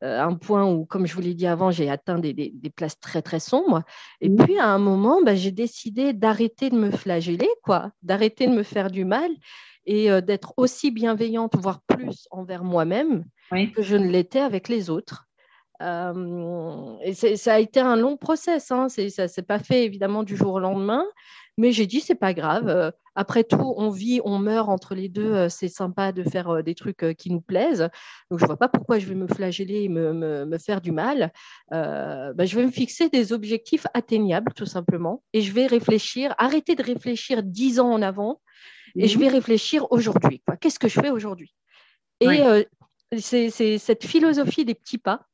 un 0.01 0.35
point 0.35 0.65
où, 0.71 0.85
comme 0.85 1.07
je 1.07 1.15
vous 1.15 1.21
l'ai 1.21 1.33
dit 1.33 1.47
avant, 1.47 1.71
j'ai 1.71 1.89
atteint 1.89 2.19
des, 2.19 2.51
places 2.75 2.99
très, 2.99 3.23
très 3.23 3.39
sombres. 3.39 3.81
Et 4.21 4.29
puis, 4.29 4.59
à 4.59 4.67
un 4.67 4.77
moment, 4.77 5.21
bah, 5.23 5.33
j'ai 5.33 5.51
décidé 5.51 6.13
d'arrêter 6.13 6.69
de 6.69 6.77
me 6.77 6.91
flageller, 6.91 7.49
quoi, 7.63 7.91
d'arrêter 8.03 8.45
de 8.45 8.53
me 8.53 8.63
faire 8.63 8.91
du 8.91 9.05
mal 9.05 9.31
et 9.89 10.09
d'être 10.21 10.53
aussi 10.57 10.91
bienveillante, 10.91 11.55
voire 11.55 11.79
plus 11.87 12.27
envers 12.29 12.65
moi-même 12.65 13.23
que 13.73 13.81
je 13.81 13.95
ne 13.95 14.09
l'étais 14.09 14.41
avec 14.41 14.67
les 14.67 14.89
autres. 14.89 15.29
et 15.79 17.13
ça 17.13 17.53
a 17.53 17.59
été 17.59 17.79
un 17.79 17.95
long 17.95 18.17
process. 18.17 18.69
Hein. 18.69 18.89
Ça 18.89 19.03
ne 19.03 19.27
s'est 19.27 19.43
pas 19.43 19.59
fait 19.59 19.85
évidemment 19.85 20.23
du 20.23 20.35
jour 20.35 20.55
au 20.55 20.59
lendemain, 20.59 21.05
mais 21.57 21.71
j'ai 21.71 21.87
dit, 21.87 22.01
c'est 22.01 22.15
pas 22.15 22.33
grave. 22.33 22.67
Euh, 22.69 22.91
après 23.15 23.43
tout, 23.43 23.73
on 23.77 23.89
vit, 23.89 24.21
on 24.23 24.37
meurt 24.37 24.69
entre 24.69 24.93
les 24.93 25.09
deux. 25.09 25.33
Euh, 25.33 25.49
c'est 25.49 25.67
sympa 25.67 26.11
de 26.11 26.23
faire 26.23 26.49
euh, 26.49 26.61
des 26.61 26.75
trucs 26.75 27.15
qui 27.17 27.31
nous 27.31 27.41
plaisent. 27.41 27.89
Donc, 28.29 28.39
je 28.39 28.43
ne 28.43 28.47
vois 28.47 28.57
pas 28.57 28.69
pourquoi 28.69 28.99
je 28.99 29.07
vais 29.07 29.15
me 29.15 29.27
flageller 29.27 29.83
et 29.83 29.89
me, 29.89 30.13
me, 30.13 30.57
faire 30.59 30.81
du 30.81 30.91
mal. 30.91 31.31
Bah, 31.71 32.45
je 32.45 32.55
vais 32.55 32.65
me 32.65 32.71
fixer 32.71 33.09
des 33.09 33.33
objectifs 33.33 33.87
atteignables, 33.93 34.53
tout 34.53 34.67
simplement. 34.67 35.23
Et 35.33 35.41
je 35.41 35.51
vais 35.51 35.65
réfléchir, 35.65 36.35
arrêter 36.37 36.75
de 36.75 36.83
réfléchir 36.83 37.41
dix 37.41 37.79
ans 37.79 37.91
en 37.91 38.01
avant. 38.01 38.39
Et 38.95 39.07
je 39.07 39.17
vais 39.19 39.27
réfléchir 39.27 39.91
aujourd'hui. 39.91 40.41
Qu'est-ce 40.61 40.79
que 40.79 40.87
je 40.87 40.99
fais 40.99 41.09
aujourd'hui? 41.09 41.53
Et 42.19 42.39
c'est 43.19 43.49
cette 43.49 44.05
philosophie 44.05 44.65
des 44.65 44.75
petits 44.75 44.97
pas 44.97 45.27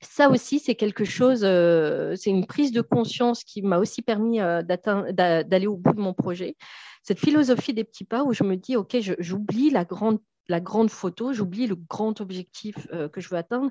ça 0.00 0.30
aussi, 0.30 0.60
c'est 0.60 0.76
quelque 0.76 1.04
chose, 1.04 1.40
euh, 1.42 2.14
c'est 2.16 2.30
une 2.30 2.46
prise 2.46 2.70
de 2.70 2.82
conscience 2.82 3.42
qui 3.42 3.62
m'a 3.62 3.78
aussi 3.78 4.02
permis 4.02 4.40
euh, 4.40 4.62
d'aller 4.62 5.66
au 5.66 5.76
bout 5.76 5.92
de 5.92 6.00
mon 6.00 6.14
projet. 6.14 6.56
Cette 7.02 7.18
philosophie 7.18 7.74
des 7.74 7.84
petits 7.84 8.04
pas 8.04 8.22
où 8.22 8.32
je 8.32 8.44
me 8.44 8.56
dis, 8.56 8.76
OK, 8.76 8.96
j'oublie 9.18 9.70
la 9.70 9.84
grande, 9.84 10.20
la 10.46 10.60
grande 10.60 10.90
photo, 10.90 11.32
j'oublie 11.32 11.66
le 11.66 11.74
grand 11.74 12.20
objectif 12.20 12.86
euh, 12.92 13.08
que 13.08 13.20
je 13.20 13.28
veux 13.28 13.36
atteindre 13.36 13.70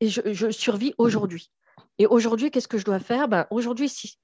et 0.00 0.08
je, 0.08 0.50
survis 0.50 0.92
aujourd'hui. 0.98 1.50
Et 1.98 2.06
aujourd'hui, 2.06 2.50
qu'est-ce 2.50 2.68
que 2.68 2.78
je 2.78 2.84
dois 2.84 2.98
faire? 2.98 3.28
Ben, 3.28 3.46
Aujourd'hui, 3.50 3.88
si, 3.88 4.18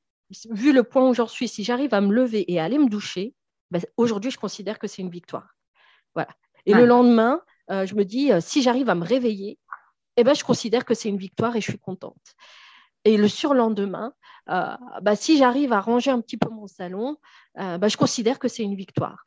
vu 0.50 0.72
le 0.72 0.82
point 0.82 1.08
où 1.08 1.14
j'en 1.14 1.28
suis, 1.28 1.48
si 1.48 1.64
j'arrive 1.64 1.94
à 1.94 2.00
me 2.00 2.12
lever 2.12 2.52
et 2.52 2.60
à 2.60 2.64
aller 2.64 2.78
me 2.78 2.88
doucher, 2.88 3.34
ben, 3.70 3.80
aujourd'hui, 3.96 4.30
je 4.30 4.38
considère 4.38 4.78
que 4.78 4.88
c'est 4.88 5.00
une 5.00 5.10
victoire. 5.10 5.56
Voilà. 6.14 6.30
Et 6.66 6.74
le 6.74 6.84
lendemain, 6.84 7.40
je 7.70 7.94
me 7.94 8.04
dis, 8.04 8.30
si 8.40 8.62
j'arrive 8.62 8.90
à 8.90 8.94
me 8.94 9.04
réveiller, 9.04 9.58
eh 10.20 10.24
ben, 10.24 10.34
je 10.34 10.44
considère 10.44 10.84
que 10.84 10.94
c'est 10.94 11.08
une 11.08 11.18
victoire 11.18 11.56
et 11.56 11.60
je 11.60 11.70
suis 11.70 11.78
contente. 11.78 12.34
Et 13.04 13.16
le 13.16 13.28
surlendemain, 13.28 14.12
euh, 14.50 14.76
bah, 15.02 15.16
si 15.16 15.38
j'arrive 15.38 15.72
à 15.72 15.80
ranger 15.80 16.10
un 16.10 16.20
petit 16.20 16.36
peu 16.36 16.50
mon 16.50 16.66
salon, 16.66 17.16
euh, 17.58 17.78
bah, 17.78 17.88
je 17.88 17.96
considère 17.96 18.38
que 18.38 18.48
c'est 18.48 18.62
une 18.62 18.76
victoire. 18.76 19.26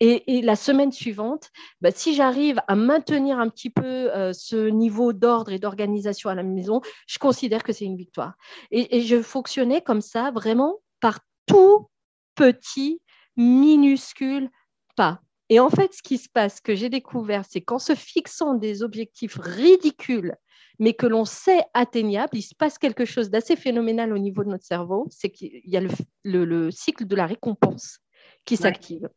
Et, 0.00 0.42
la 0.42 0.56
semaine 0.56 0.90
suivante, 0.90 1.50
bah, 1.80 1.90
si 1.94 2.16
j'arrive 2.16 2.60
à 2.66 2.74
maintenir 2.74 3.38
un 3.38 3.48
petit 3.48 3.70
peu 3.70 3.84
euh, 3.84 4.32
ce 4.32 4.68
niveau 4.68 5.12
d'ordre 5.12 5.52
et 5.52 5.60
d'organisation 5.60 6.28
à 6.28 6.34
la 6.34 6.42
maison, 6.42 6.80
je 7.06 7.18
considère 7.18 7.62
que 7.62 7.72
c'est 7.72 7.84
une 7.84 7.96
victoire. 7.96 8.34
Et, 8.72 8.96
et, 8.96 9.02
je 9.02 9.22
fonctionnais 9.22 9.80
comme 9.80 10.00
ça, 10.00 10.32
vraiment 10.32 10.80
par 11.00 11.20
tout 11.46 11.86
petit, 12.34 13.00
minuscule 13.36 14.50
pas. 14.96 15.20
Et 15.52 15.60
en 15.60 15.68
fait, 15.68 15.92
ce 15.92 16.02
qui 16.02 16.16
se 16.16 16.30
passe, 16.30 16.56
ce 16.56 16.62
que 16.62 16.74
j'ai 16.74 16.88
découvert, 16.88 17.44
c'est 17.46 17.60
qu'en 17.60 17.78
se 17.78 17.94
fixant 17.94 18.54
des 18.54 18.82
objectifs 18.82 19.36
ridicules, 19.38 20.34
mais 20.78 20.94
que 20.94 21.04
l'on 21.04 21.26
sait 21.26 21.62
atteignables, 21.74 22.34
il 22.38 22.40
se 22.40 22.54
passe 22.54 22.78
quelque 22.78 23.04
chose 23.04 23.28
d'assez 23.28 23.54
phénoménal 23.54 24.14
au 24.14 24.18
niveau 24.18 24.44
de 24.44 24.48
notre 24.48 24.64
cerveau, 24.64 25.06
c'est 25.10 25.28
qu'il 25.28 25.60
y 25.66 25.76
a 25.76 25.82
le, 26.24 26.70
cycle 26.70 27.04
de 27.04 27.14
la 27.14 27.26
récompense 27.26 27.98
qui 28.46 28.56
s'active. 28.56 29.10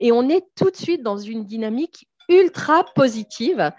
Et 0.00 0.12
on 0.12 0.30
est 0.30 0.46
tout 0.54 0.70
de 0.70 0.76
suite 0.76 1.02
dans 1.02 1.18
une 1.18 1.44
dynamique 1.44 2.08
ultra 2.30 2.82
positive 2.94 3.70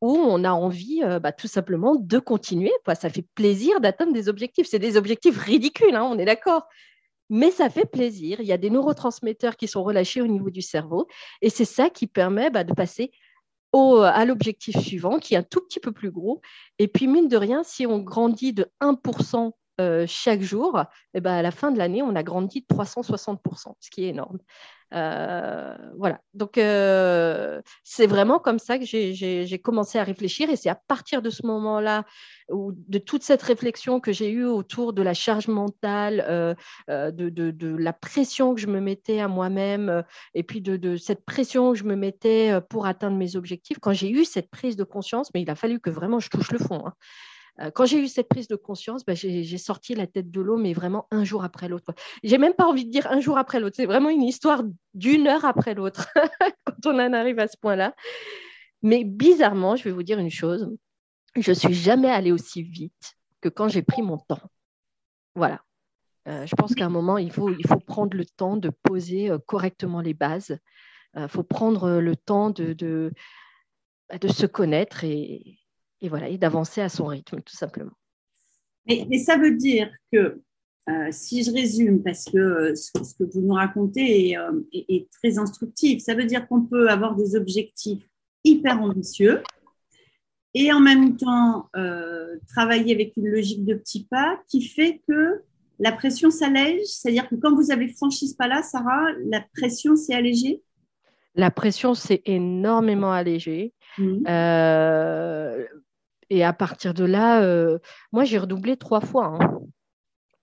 où 0.00 0.16
on 0.16 0.42
a 0.44 0.52
envie 0.52 1.02
euh, 1.04 1.18
bah, 1.18 1.32
tout 1.32 1.48
simplement 1.48 1.96
de 1.96 2.18
continuer. 2.18 2.72
Ça 2.98 3.10
fait 3.10 3.26
plaisir 3.34 3.78
d'atteindre 3.82 4.14
des 4.14 4.30
objectifs. 4.30 4.68
C'est 4.70 4.78
des 4.78 4.96
objectifs 4.96 5.36
ridicules, 5.36 5.94
hein, 5.94 6.08
on 6.10 6.18
est 6.18 6.24
d'accord 6.24 6.66
mais 7.30 7.50
ça 7.50 7.70
fait 7.70 7.86
plaisir. 7.86 8.40
Il 8.40 8.46
y 8.46 8.52
a 8.52 8.58
des 8.58 8.70
neurotransmetteurs 8.70 9.56
qui 9.56 9.68
sont 9.68 9.82
relâchés 9.82 10.20
au 10.20 10.26
niveau 10.26 10.50
du 10.50 10.62
cerveau 10.62 11.06
et 11.40 11.48
c'est 11.48 11.64
ça 11.64 11.88
qui 11.88 12.06
permet 12.06 12.50
bah, 12.50 12.64
de 12.64 12.74
passer 12.74 13.12
à 13.72 14.24
l'objectif 14.24 14.76
suivant 14.78 15.18
qui 15.18 15.34
est 15.34 15.38
un 15.38 15.42
tout 15.42 15.60
petit 15.60 15.80
peu 15.80 15.92
plus 15.92 16.10
gros. 16.10 16.40
Et 16.78 16.88
puis, 16.88 17.06
mine 17.06 17.28
de 17.28 17.36
rien, 17.36 17.62
si 17.62 17.86
on 17.86 17.98
grandit 17.98 18.52
de 18.52 18.66
1% 18.80 19.52
euh, 19.80 20.04
chaque 20.06 20.42
jour, 20.42 20.84
eh 21.14 21.20
ben, 21.20 21.32
à 21.32 21.42
la 21.42 21.50
fin 21.50 21.70
de 21.70 21.78
l'année, 21.78 22.02
on 22.02 22.14
a 22.14 22.22
grandi 22.22 22.60
de 22.60 22.66
360%, 22.74 23.74
ce 23.80 23.90
qui 23.90 24.04
est 24.04 24.08
énorme. 24.08 24.38
Euh, 24.92 25.76
voilà, 25.96 26.20
donc 26.34 26.58
euh, 26.58 27.62
c'est 27.84 28.08
vraiment 28.08 28.40
comme 28.40 28.58
ça 28.58 28.76
que 28.76 28.84
j'ai 28.84 29.60
commencé 29.62 30.00
à 30.00 30.02
réfléchir 30.02 30.50
et 30.50 30.56
c'est 30.56 30.68
à 30.68 30.74
partir 30.74 31.22
de 31.22 31.30
ce 31.30 31.46
moment-là, 31.46 32.04
de 32.50 32.98
toute 32.98 33.22
cette 33.22 33.42
réflexion 33.42 34.00
que 34.00 34.10
j'ai 34.10 34.30
eue 34.30 34.44
autour 34.44 34.92
de 34.92 35.00
la 35.00 35.14
charge 35.14 35.46
mentale, 35.46 36.56
de, 36.88 37.76
la 37.78 37.92
pression 37.92 38.54
que 38.54 38.60
je 38.60 38.66
me 38.66 38.80
mettais 38.80 39.20
à 39.20 39.28
moi-même 39.28 40.02
et 40.34 40.42
puis 40.42 40.60
de, 40.60 40.96
cette 40.96 41.24
pression 41.24 41.72
que 41.72 41.78
je 41.78 41.84
me 41.84 41.94
mettais 41.94 42.60
pour 42.68 42.86
atteindre 42.86 43.16
mes 43.16 43.36
objectifs, 43.36 43.78
quand 43.78 43.92
j'ai 43.92 44.10
eu 44.10 44.24
cette 44.24 44.50
prise 44.50 44.74
de 44.74 44.84
conscience, 44.84 45.30
mais 45.34 45.42
il 45.42 45.50
a 45.50 45.54
fallu 45.54 45.78
que 45.78 45.90
vraiment 45.90 46.18
je 46.18 46.28
touche 46.30 46.50
le 46.50 46.58
fond. 46.58 46.82
Hein, 46.84 46.94
quand 47.74 47.84
j'ai 47.84 47.98
eu 47.98 48.08
cette 48.08 48.28
prise 48.28 48.48
de 48.48 48.56
conscience, 48.56 49.04
bah, 49.04 49.14
j'ai 49.14 49.58
sorti 49.58 49.94
la 49.94 50.06
tête 50.06 50.30
de 50.30 50.40
l'eau, 50.40 50.56
mais 50.56 50.72
vraiment 50.72 51.06
un 51.10 51.24
jour 51.24 51.44
après 51.44 51.68
l'autre. 51.68 51.92
J'ai 52.22 52.38
même 52.38 52.54
pas 52.54 52.66
envie 52.66 52.86
de 52.86 52.90
dire 52.90 53.06
un 53.10 53.20
jour 53.20 53.36
après 53.36 53.60
l'autre. 53.60 53.76
C'est 53.76 53.86
vraiment 53.86 54.08
une 54.08 54.22
histoire 54.22 54.62
d'une 54.94 55.26
heure 55.26 55.44
après 55.44 55.74
l'autre 55.74 56.08
quand 56.64 56.86
on 56.86 56.98
en 56.98 57.12
arrive 57.12 57.38
à 57.38 57.48
ce 57.48 57.56
point-là. 57.58 57.94
Mais 58.82 59.04
bizarrement, 59.04 59.76
je 59.76 59.84
vais 59.84 59.90
vous 59.90 60.02
dire 60.02 60.18
une 60.18 60.30
chose. 60.30 60.74
Je 61.36 61.52
suis 61.52 61.74
jamais 61.74 62.10
allée 62.10 62.32
aussi 62.32 62.62
vite 62.62 63.16
que 63.42 63.50
quand 63.50 63.68
j'ai 63.68 63.82
pris 63.82 64.02
mon 64.02 64.16
temps. 64.16 64.40
Voilà. 65.34 65.60
Euh, 66.28 66.46
je 66.46 66.54
pense 66.54 66.74
qu'à 66.74 66.86
un 66.86 66.90
moment, 66.90 67.18
il 67.18 67.30
faut, 67.30 67.50
prendre 67.86 68.16
le 68.16 68.24
temps 68.24 68.56
de 68.56 68.70
poser 68.70 69.30
euh, 69.30 69.38
correctement 69.38 70.00
les 70.00 70.14
bases. 70.14 70.58
Il 71.16 71.28
faut 71.28 71.42
prendre 71.42 71.98
le 71.98 72.14
temps 72.14 72.50
de, 72.50 72.72
de 72.72 74.28
se 74.28 74.46
connaître 74.46 75.02
et, 75.02 75.59
et 76.00 76.08
voilà, 76.08 76.28
et 76.28 76.38
d'avancer 76.38 76.80
à 76.80 76.88
son 76.88 77.06
rythme, 77.06 77.40
tout 77.42 77.56
simplement. 77.56 77.92
Mais, 78.86 79.18
ça 79.18 79.36
veut 79.36 79.56
dire 79.56 79.90
que, 80.12 80.40
euh, 80.88 81.08
si 81.10 81.44
je 81.44 81.52
résume, 81.52 82.02
parce 82.02 82.24
que 82.24 82.38
euh, 82.38 82.74
ce, 82.74 83.14
que 83.14 83.24
vous 83.24 83.40
nous 83.40 83.54
racontez 83.54 84.36
euh, 84.36 84.52
est, 84.72 85.08
très 85.10 85.38
instructif, 85.38 86.02
ça 86.02 86.14
veut 86.14 86.24
dire 86.24 86.48
qu'on 86.48 86.62
peut 86.62 86.88
avoir 86.88 87.14
des 87.14 87.36
objectifs 87.36 88.04
hyper 88.42 88.80
ambitieux 88.80 89.42
et 90.54 90.72
en 90.72 90.80
même 90.80 91.16
temps 91.16 91.68
travailler 92.48 92.92
avec 92.92 93.16
une 93.16 93.28
logique 93.28 93.64
de 93.64 93.74
petits 93.74 94.08
pas 94.10 94.40
qui 94.48 94.62
fait 94.62 95.00
que 95.06 95.42
la 95.78 95.92
pression 95.92 96.30
s'allège, 96.30 96.86
c'est-à-dire 96.86 97.28
que 97.28 97.36
quand 97.36 97.54
vous 97.54 97.70
avez 97.70 97.88
franchi 97.88 98.26
ce 98.26 98.34
pas-là, 98.34 98.62
Sarah, 98.62 99.12
la 99.26 99.44
pression 99.54 99.94
s'est 99.94 100.14
allégée? 100.14 100.62
La 101.36 101.52
pression 101.52 101.94
s'est 101.94 102.22
énormément 102.24 103.12
allégée. 103.12 103.74
Mmh. 103.98 104.24
Et 106.30 106.44
à 106.44 106.52
partir 106.52 106.94
de 106.94 107.04
là, 107.04 107.42
euh, 107.42 107.78
moi, 108.12 108.24
j'ai 108.24 108.38
redoublé 108.38 108.76
trois 108.76 109.00
fois. 109.00 109.26
Hein. 109.26 109.60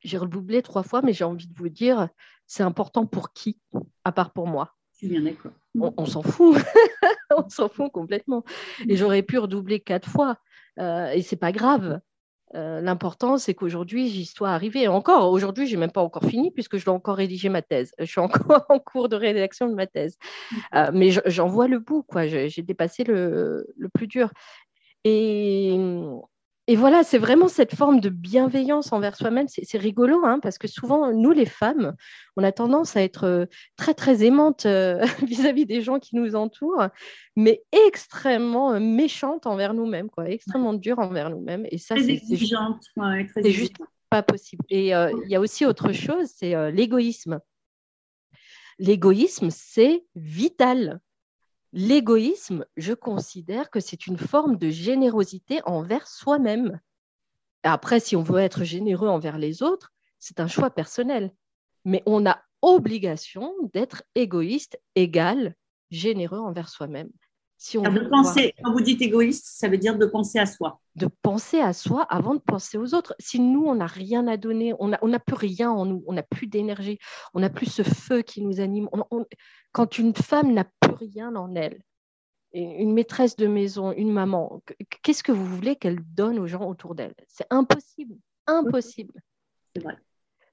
J'ai 0.01 0.17
redoublé 0.17 0.62
trois 0.62 0.84
fois, 0.84 1.01
mais 1.01 1.13
j'ai 1.13 1.24
envie 1.24 1.48
de 1.48 1.58
vous 1.58 1.70
dire, 1.70 2.10
c'est 2.46 2.63
important 2.63 3.06
pour 3.06 3.34
qui, 3.34 3.58
à 4.03 4.12
part 4.12 4.32
pour 4.32 4.48
moi? 4.48 4.75
Bien 5.01 5.22
d'accord. 5.22 5.51
On, 5.79 6.06
s'en 6.06 6.24
fout. 6.24 6.58
on 7.38 7.48
s'en 7.50 7.70
fout 7.70 7.91
complètement. 7.91 8.44
Et 8.89 8.98
j'aurais 8.98 9.22
pu 9.22 9.38
redoubler 9.38 9.79
quatre 9.79 10.10
fois. 10.10 10.38
Euh, 10.79 11.12
et 11.12 11.22
c'est 11.22 11.36
pas 11.36 11.51
grave. 11.51 12.01
Euh, 12.56 12.79
l'important, 12.79 13.38
c'est 13.38 13.53
qu'aujourd'hui, 13.53 14.08
j'y 14.08 14.25
sois 14.25 14.50
arrivée. 14.50 14.88
Encore, 14.88 15.32
aujourd'hui, 15.32 15.67
je 15.67 15.75
n'ai 15.75 15.82
même 15.82 15.91
pas 15.91 16.01
encore 16.01 16.24
fini 16.24 16.51
puisque 16.51 16.77
je 16.77 16.86
dois 16.86 16.94
encore 16.94 17.17
rédiger 17.17 17.50
ma 17.50 17.62
thèse. 17.62 17.94
Je 18.00 18.06
suis 18.06 18.22
encore 18.22 18.65
en 18.70 18.79
cours 18.79 19.10
de 19.10 19.15
rédaction 19.15 19.67
de 19.67 19.75
ma 19.75 19.86
thèse. 19.86 20.17
Euh, 20.74 20.89
mais 20.94 21.12
j'en 21.25 21.48
vois 21.48 21.67
le 21.67 21.79
bout, 21.79 22.03
quoi. 22.03 22.27
J'ai 22.27 22.62
dépassé 22.62 23.03
le, 23.03 23.67
le, 23.75 23.89
plus 23.89 24.08
dur. 24.08 24.32
Et, 26.70 26.76
voilà, 26.76 27.04
c'est 27.04 27.18
vraiment 27.18 27.48
cette 27.48 27.74
forme 27.76 28.02
de 28.02 28.10
bienveillance 28.10 28.92
envers 28.92 29.16
soi-même. 29.16 29.48
C'est 29.48 29.78
rigolo, 29.78 30.26
hein, 30.26 30.40
parce 30.42 30.58
que 30.58 30.68
souvent, 30.68 31.14
nous, 31.14 31.32
les 31.32 31.46
femmes, 31.46 31.96
on 32.36 32.44
a 32.44 32.52
tendance 32.52 32.98
à 32.98 33.04
être 33.04 33.24
euh, 33.24 33.46
très, 33.78 33.94
très 33.94 34.26
aimantes 34.26 34.66
euh, 34.66 35.02
vis-à-vis 35.26 35.66
des 35.66 35.82
gens 35.82 36.00
qui 36.00 36.16
nous 36.18 36.36
entourent, 36.36 36.88
mais 37.38 37.64
extrêmement 37.72 38.74
euh, 38.74 38.80
méchantes 38.80 39.48
envers 39.48 39.74
nous-mêmes, 39.74 40.10
quoi, 40.10 40.30
extrêmement 40.30 40.74
dures 40.74 41.00
envers 41.00 41.30
nous-mêmes. 41.30 41.66
Et 41.72 41.78
ça, 41.78 41.96
c'est 41.96 42.20
juste, 42.36 42.54
juste 43.46 43.78
pas 44.10 44.24
possible. 44.24 44.64
Et 44.70 44.88
il 44.90 45.30
y 45.30 45.36
a 45.36 45.40
aussi 45.40 45.66
autre 45.66 45.94
chose, 45.94 46.28
c'est 46.36 46.72
l'égoïsme. 46.72 47.40
L'égoïsme, 48.80 49.50
c'est 49.52 50.06
vital. 50.16 51.00
L'égoïsme, 51.74 52.66
je 52.78 52.94
considère 52.94 53.70
que 53.70 53.80
c'est 53.80 54.08
une 54.08 54.18
forme 54.18 54.58
de 54.58 54.70
générosité 54.70 55.62
envers 55.66 56.08
soi-même. 56.08 56.80
Après, 57.64 58.00
si 58.00 58.16
on 58.16 58.24
veut 58.24 58.40
être 58.40 58.64
généreux 58.64 59.10
envers 59.10 59.38
les 59.38 59.64
autres, 59.64 59.92
c'est 60.20 60.40
un 60.40 60.48
choix 60.48 60.70
personnel. 60.70 61.34
Mais 61.86 62.04
on 62.06 62.22
n'a 62.22 62.44
obligation 62.62 63.54
d'être 63.74 64.04
égoïste, 64.16 64.80
égal, 64.96 65.56
généreux 65.92 66.40
envers 66.40 66.70
soi-même. 66.70 67.12
Si 67.60 67.78
on 67.78 67.84
penser, 68.10 68.54
Quand 68.64 68.72
vous 68.72 68.82
dites 68.82 69.02
égoïste, 69.02 69.48
ça 69.48 69.68
veut 69.68 69.80
dire 69.80 69.98
de 69.98 70.06
penser 70.06 70.38
à 70.38 70.46
soi. 70.46 70.80
De 70.96 71.08
penser 71.08 71.60
à 71.60 71.74
soi 71.74 72.04
avant 72.04 72.36
de 72.36 72.40
penser 72.40 72.78
aux 72.78 72.94
autres. 72.94 73.16
Si 73.20 73.40
nous, 73.40 73.66
on 73.66 73.76
n'a 73.76 73.88
rien 73.88 74.28
à 74.28 74.38
donner, 74.38 74.76
on 74.80 74.90
n'a 74.90 75.00
on 75.02 75.12
plus 75.18 75.36
rien 75.36 75.72
en 75.72 75.86
nous, 75.86 76.04
on 76.06 76.14
n'a 76.14 76.22
plus 76.22 76.46
d'énergie, 76.46 77.00
on 77.34 77.40
n'a 77.40 77.50
plus 77.50 77.66
ce 77.66 77.82
feu 77.82 78.22
qui 78.22 78.44
nous 78.44 78.60
anime. 78.60 78.90
quand 79.72 79.98
une 79.98 80.14
femme 80.14 80.54
n'a 80.54 80.66
plus 80.66 80.94
rien 80.94 81.36
en 81.36 81.56
elle, 81.56 81.82
une 82.54 82.94
maîtresse 82.94 83.36
de 83.36 83.48
maison, 83.48 83.92
une 83.92 84.12
maman, 84.12 84.62
qu'est-ce 85.02 85.24
que 85.24 85.32
vous 85.32 85.46
voulez 85.46 85.76
qu'elle 85.76 86.00
donne 86.14 86.38
aux 86.38 86.48
gens 86.48 86.70
autour 86.70 86.94
d'elle? 86.94 87.16
C'est 87.28 87.48
impossible, 87.50 88.18
impossible. 88.46 89.14
C'est 89.76 89.84
vrai. 89.84 89.98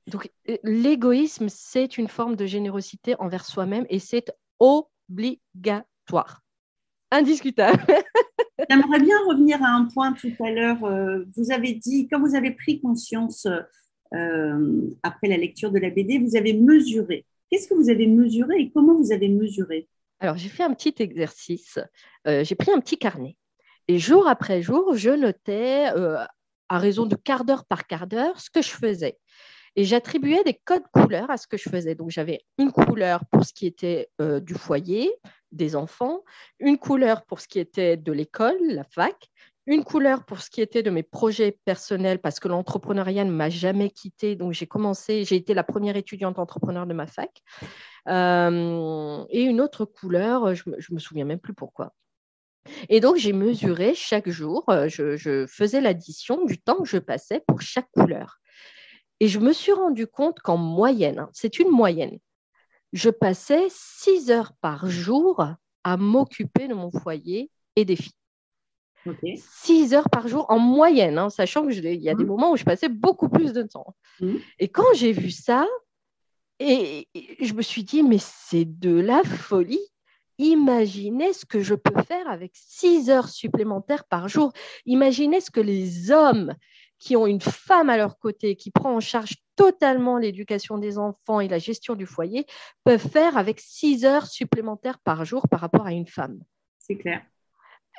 Donc 0.07 0.31
l'égoïsme, 0.65 1.49
c'est 1.49 1.97
une 1.97 2.09
forme 2.09 2.37
de 2.37 2.45
générosité 2.45 3.15
envers 3.19 3.47
soi-même 3.47 3.87
et 3.89 3.99
c'est 3.99 4.31
obligatoire 4.59 6.44
indiscutable. 7.15 7.85
J'aimerais 8.71 9.01
bien 9.01 9.17
revenir 9.29 9.63
à 9.63 9.69
un 9.69 9.87
point 9.87 10.13
tout 10.13 10.33
à 10.41 10.51
l'heure. 10.51 10.85
Euh, 10.85 11.25
vous 11.37 11.51
avez 11.51 11.73
dit, 11.73 12.09
quand 12.09 12.21
vous 12.21 12.35
avez 12.35 12.51
pris 12.51 12.81
conscience 12.81 13.47
euh, 14.15 14.81
après 15.03 15.29
la 15.29 15.37
lecture 15.37 15.71
de 15.71 15.79
la 15.79 15.91
BD, 15.91 16.19
vous 16.19 16.37
avez 16.37 16.53
mesuré. 16.53 17.25
Qu'est-ce 17.51 17.69
que 17.69 17.75
vous 17.75 17.91
avez 17.91 18.07
mesuré 18.07 18.57
et 18.59 18.71
comment 18.71 18.95
vous 18.95 19.13
avez 19.13 19.29
mesuré? 19.29 19.89
Alors, 20.21 20.37
j'ai 20.37 20.49
fait 20.49 20.63
un 20.63 20.73
petit 20.73 20.95
exercice. 20.99 21.79
Euh, 22.27 22.45
j'ai 22.45 22.55
pris 22.55 22.73
un 22.73 22.81
petit 22.81 22.99
carnet. 22.99 23.37
Et 23.89 23.99
jour 23.99 24.27
après 24.29 24.63
jour, 24.63 24.95
je 24.95 25.11
notais 25.11 25.87
à 26.69 26.79
raison 26.79 27.05
de 27.05 27.17
quart 27.17 27.45
d'heure 27.45 27.67
par 27.67 27.87
quart 27.87 28.07
d'heure 28.07 28.41
ce 28.41 28.49
que 28.49 28.63
je 28.63 28.71
faisais. 28.71 29.19
Et 29.77 29.85
j'attribuais 29.85 30.45
des 30.45 30.55
codes 30.55 30.87
couleurs 30.93 31.31
à 31.31 31.37
ce 31.37 31.47
que 31.47 31.57
je 31.57 31.69
faisais. 31.69 31.95
Donc, 31.95 32.11
j'avais 32.11 32.43
une 32.59 32.73
couleur 32.73 33.25
pour 33.31 33.45
ce 33.45 33.53
qui 33.53 33.67
était 33.67 34.09
du 34.19 34.55
foyer, 34.55 35.13
des 35.53 35.77
enfants, 35.77 36.23
une 36.61 36.79
couleur 36.79 37.25
pour 37.25 37.41
ce 37.41 37.49
qui 37.49 37.59
était 37.59 37.97
de 37.97 38.13
l'école, 38.13 38.57
la 38.69 38.85
fac, 38.85 39.31
une 39.67 39.85
couleur 39.85 40.25
pour 40.25 40.41
ce 40.41 40.51
qui 40.51 40.61
était 40.61 40.83
de 40.83 40.91
mes 40.91 41.03
projets 41.03 41.59
personnels, 41.65 42.19
parce 42.19 42.39
que 42.39 42.49
l'entrepreneuriat 42.49 43.25
ne 43.25 43.31
m'a 43.31 43.49
jamais 43.49 43.91
quitté. 43.91 44.37
Donc, 44.37 44.53
j'ai 44.53 44.67
commencé, 44.67 45.25
j'ai 45.25 45.37
été 45.37 45.55
la 45.55 45.65
première 45.65 45.97
étudiante 45.97 46.39
entrepreneur 46.39 46.87
de 46.87 46.93
ma 46.93 47.07
fac. 47.07 47.43
Euh, 48.09 49.25
et 49.31 49.43
une 49.43 49.61
autre 49.61 49.85
couleur, 49.87 50.55
je 50.55 50.65
ne 50.69 50.77
me, 50.91 50.99
souviens 50.99 51.25
même 51.25 51.41
plus 51.41 51.55
pourquoi. 51.55 51.95
Et 52.89 53.01
donc, 53.01 53.17
j'ai 53.17 53.33
mesuré 53.33 53.95
chaque 53.95 54.29
jour, 54.29 54.65
euh, 54.69 54.89
je 54.89 55.47
faisais 55.47 55.81
l'addition 55.81 56.45
du 56.45 56.59
temps 56.59 56.83
que 56.83 56.89
je 56.89 56.99
passais 56.99 57.43
pour 57.47 57.63
chaque 57.63 57.91
couleur. 57.93 58.41
Et 59.21 59.29
je 59.29 59.39
me 59.39 59.53
suis 59.53 59.73
rendu 59.73 60.07
compte 60.07 60.41
qu'en 60.41 60.57
moyenne, 60.57 61.19
hein, 61.19 61.31
c'est 61.33 61.59
une 61.59 61.71
moyenne, 61.71 62.19
je 62.93 63.11
passais 63.11 63.67
six 63.69 64.31
heures 64.31 64.53
par 64.61 64.89
jour 64.89 65.45
à 65.83 65.97
m'occuper 65.97 66.69
de 66.69 66.75
mon 66.75 66.91
foyer 66.91 67.51
et 67.77 67.85
des 67.85 67.97
filles. 67.97 68.13
Six 69.37 69.93
heures 69.93 70.09
par 70.09 70.29
jour 70.29 70.47
en 70.49 70.59
moyenne, 70.59 71.19
hein, 71.19 71.29
sachant 71.29 71.67
qu'il 71.67 71.85
y 71.85 72.09
a 72.09 72.15
des 72.15 72.25
mmh. 72.25 72.27
moments 72.27 72.53
où 72.53 72.57
je 72.57 72.65
passais 72.65 72.89
beaucoup 72.89 73.29
plus 73.29 73.53
de 73.53 73.63
temps. 73.63 73.95
Mmh. 74.21 74.37
Et 74.61 74.69
quand 74.69 74.95
j'ai 74.95 75.13
vu 75.13 75.31
ça, 75.31 75.67
et, 76.59 77.09
je 77.41 77.53
me 77.53 77.63
suis 77.63 77.85
dit, 77.85 78.03
mais 78.03 78.19
c'est 78.19 78.65
de 78.65 78.95
la 78.95 79.23
folie. 79.23 79.85
Imaginez 80.39 81.33
ce 81.33 81.45
que 81.45 81.61
je 81.61 81.75
peux 81.75 82.03
faire 82.03 82.29
avec 82.29 82.53
six 82.55 83.11
heures 83.11 83.29
supplémentaires 83.29 84.05
par 84.05 84.29
jour. 84.29 84.53
Imaginez 84.87 85.41
ce 85.41 85.51
que 85.51 85.61
les 85.61 86.11
hommes 86.11 86.55
qui 86.99 87.17
ont 87.17 87.27
une 87.27 87.41
femme 87.41 87.91
à 87.91 87.97
leur 87.97 88.19
côté, 88.19 88.57
qui 88.57 88.71
prend 88.71 88.95
en 88.95 89.01
charge 89.01 89.37
totalement 89.57 90.19
l'éducation 90.19 90.79
des 90.79 90.99
enfants 90.99 91.41
et 91.41 91.49
la 91.49 91.59
gestion 91.59 91.95
du 91.95 92.07
foyer, 92.07 92.47
peuvent 92.85 93.09
faire 93.09 93.37
avec 93.37 93.61
six 93.61 94.05
heures 94.05 94.27
supplémentaires 94.27 94.99
par 94.99 95.25
jour 95.25 95.49
par 95.49 95.61
rapport 95.61 95.87
à 95.87 95.93
une 95.93 96.07
femme. 96.07 96.41
C'est 96.79 96.97
clair. 96.97 97.23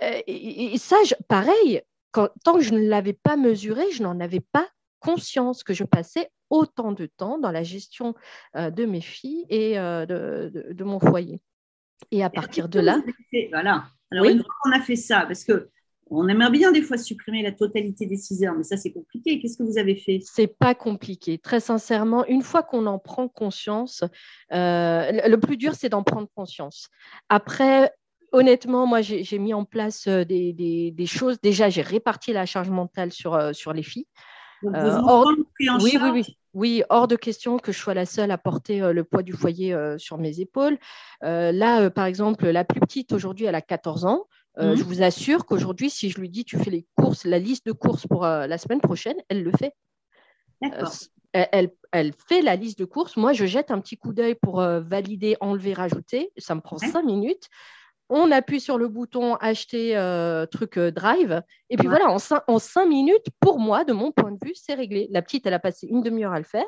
Euh, 0.04 0.22
et, 0.28 0.78
ça, 0.78 0.98
pareil, 1.28 1.82
tant 2.12 2.56
que 2.56 2.62
je 2.62 2.74
ne 2.74 2.88
l'avais 2.88 3.14
pas 3.14 3.38
mesuré, 3.38 3.84
je 3.92 4.04
n'en 4.04 4.20
avais 4.20 4.42
pas 4.42 4.68
conscience 5.00 5.64
que 5.64 5.74
je 5.74 5.84
passais 5.84 6.30
autant 6.50 6.92
de 6.92 7.06
temps 7.06 7.38
dans 7.38 7.52
la 7.52 7.64
gestion 7.64 8.16
euh, 8.56 8.72
de 8.72 8.86
mes 8.86 9.02
filles 9.02 9.46
et 9.50 9.78
euh, 9.80 10.06
de, 10.06 10.84
mon 10.84 11.00
foyer. 11.00 11.42
Et 12.12 12.24
à 12.24 12.30
partir 12.30 12.70
de 12.70 12.80
là. 12.80 13.02
Voilà. 13.52 13.86
Alors, 14.12 14.26
une 14.26 14.40
fois 14.40 14.54
qu'on 14.64 14.72
a 14.72 14.82
fait 14.82 14.96
ça, 14.96 15.26
parce 15.26 15.44
que 15.44 15.70
on 16.12 16.28
aimerait 16.28 16.52
bien 16.52 16.72
des 16.72 16.82
fois 16.82 16.98
supprimer 16.98 17.42
la 17.42 17.52
totalité 17.52 18.06
des 18.06 18.18
6 18.18 18.44
heures, 18.44 18.54
mais 18.56 18.64
ça 18.64 18.78
c'est 18.78 18.92
compliqué. 18.92 19.40
Qu'est-ce 19.40 19.58
que 19.58 19.64
vous 19.64 19.78
avez 19.78 19.96
fait? 19.96 20.20
C'est 20.24 20.48
pas 20.48 20.76
compliqué. 20.76 21.38
Très 21.38 21.60
sincèrement, 21.60 22.26
une 22.26 22.44
fois 22.44 22.62
qu'on 22.62 22.86
en 22.86 23.00
prend 23.00 23.28
conscience, 23.28 24.04
euh, 24.54 25.12
le 25.12 25.38
plus 25.38 25.58
dur 25.58 25.74
c'est 25.74 25.90
d'en 25.90 26.04
prendre 26.04 26.28
conscience. 26.36 26.90
Après, 27.30 27.92
honnêtement, 28.32 28.86
moi 28.86 29.02
j'ai 29.02 29.40
mis 29.40 29.54
en 29.54 29.66
place 29.66 30.08
euh, 30.08 30.24
des, 30.26 31.06
choses. 31.08 31.40
Déjà, 31.42 31.70
j'ai 31.70 31.82
réparti 31.82 32.34
la 32.34 32.46
charge 32.46 32.70
mentale 32.70 33.12
sur, 33.12 33.34
euh, 33.34 33.54
sur 33.54 33.74
les 33.74 33.84
filles. 33.84 34.08
hors... 34.64 35.32
oui, 35.60 35.98
oui, 36.02 36.10
oui. 36.14 36.38
Oui, 36.54 36.84
hors 36.88 37.10
de 37.10 37.18
question 37.18 37.58
que 37.58 37.74
je 37.74 37.78
sois 37.78 37.94
la 37.94 38.06
seule 38.06 38.32
à 38.32 38.38
porter 38.38 38.80
le 38.94 39.04
poids 39.04 39.24
du 39.24 39.34
foyer 39.34 39.76
sur 39.98 40.18
mes 40.18 40.40
épaules. 40.40 40.78
là, 41.22 41.90
par 41.90 42.06
exemple, 42.06 42.48
la 42.48 42.64
plus 42.64 42.80
petite 42.80 43.12
aujourd'hui, 43.12 43.46
elle 43.46 43.56
a 43.56 43.62
14 43.62 44.06
ans. 44.06 44.26
Euh, 44.58 44.74
mmh. 44.74 44.76
Je 44.78 44.84
vous 44.84 45.04
assure 45.04 45.46
qu'aujourd'hui, 45.46 45.90
si 45.90 46.10
je 46.10 46.20
lui 46.20 46.30
dis 46.30 46.46
tu 46.46 46.58
fais 46.58 46.72
les 46.72 46.86
courses, 46.96 47.26
la 47.26 47.40
liste 47.40 47.66
de 47.66 47.72
courses 47.72 48.08
pour 48.08 48.26
euh, 48.26 48.48
la 48.48 48.58
semaine 48.58 48.82
prochaine, 48.82 49.18
elle 49.30 49.44
le 49.44 49.52
fait. 49.52 49.74
Euh, 50.64 50.86
elle, 51.34 51.72
elle, 51.92 52.14
fait 52.30 52.42
la 52.42 52.56
liste 52.56 52.80
de 52.80 52.86
courses. 52.86 53.18
Moi, 53.18 53.34
je 53.34 53.46
jette 53.46 53.70
un 53.70 53.82
petit 53.82 53.98
coup 53.98 54.14
d'œil 54.14 54.36
pour 54.36 54.62
valider, 54.62 55.36
enlever, 55.42 55.74
rajouter. 55.74 56.32
Ça 56.38 56.56
me 56.56 56.62
prend 56.62 56.78
cinq 56.78 57.04
minutes. 57.04 57.50
On 58.08 58.32
appuie 58.32 58.62
sur 58.62 58.78
le 58.78 58.88
bouton 58.88 59.36
acheter 59.36 59.96
truc 60.50 60.80
drive. 60.80 61.42
Et 61.70 61.76
puis 61.76 61.88
voilà, 61.90 62.10
en 62.10 62.18
en 62.48 62.60
cinq 62.60 62.86
minutes, 62.86 63.26
pour 63.42 63.60
moi, 63.60 63.84
de 63.84 63.92
mon 63.92 64.14
point 64.14 64.32
de 64.32 64.38
vue, 64.42 64.54
c'est 64.56 64.76
réglé. 64.76 65.10
La 65.12 65.22
petite, 65.22 65.46
elle 65.46 65.54
a 65.54 65.60
passé 65.60 65.88
une 65.88 66.02
demi-heure 66.02 66.32
à 66.32 66.40
le 66.40 66.46
faire. 66.46 66.64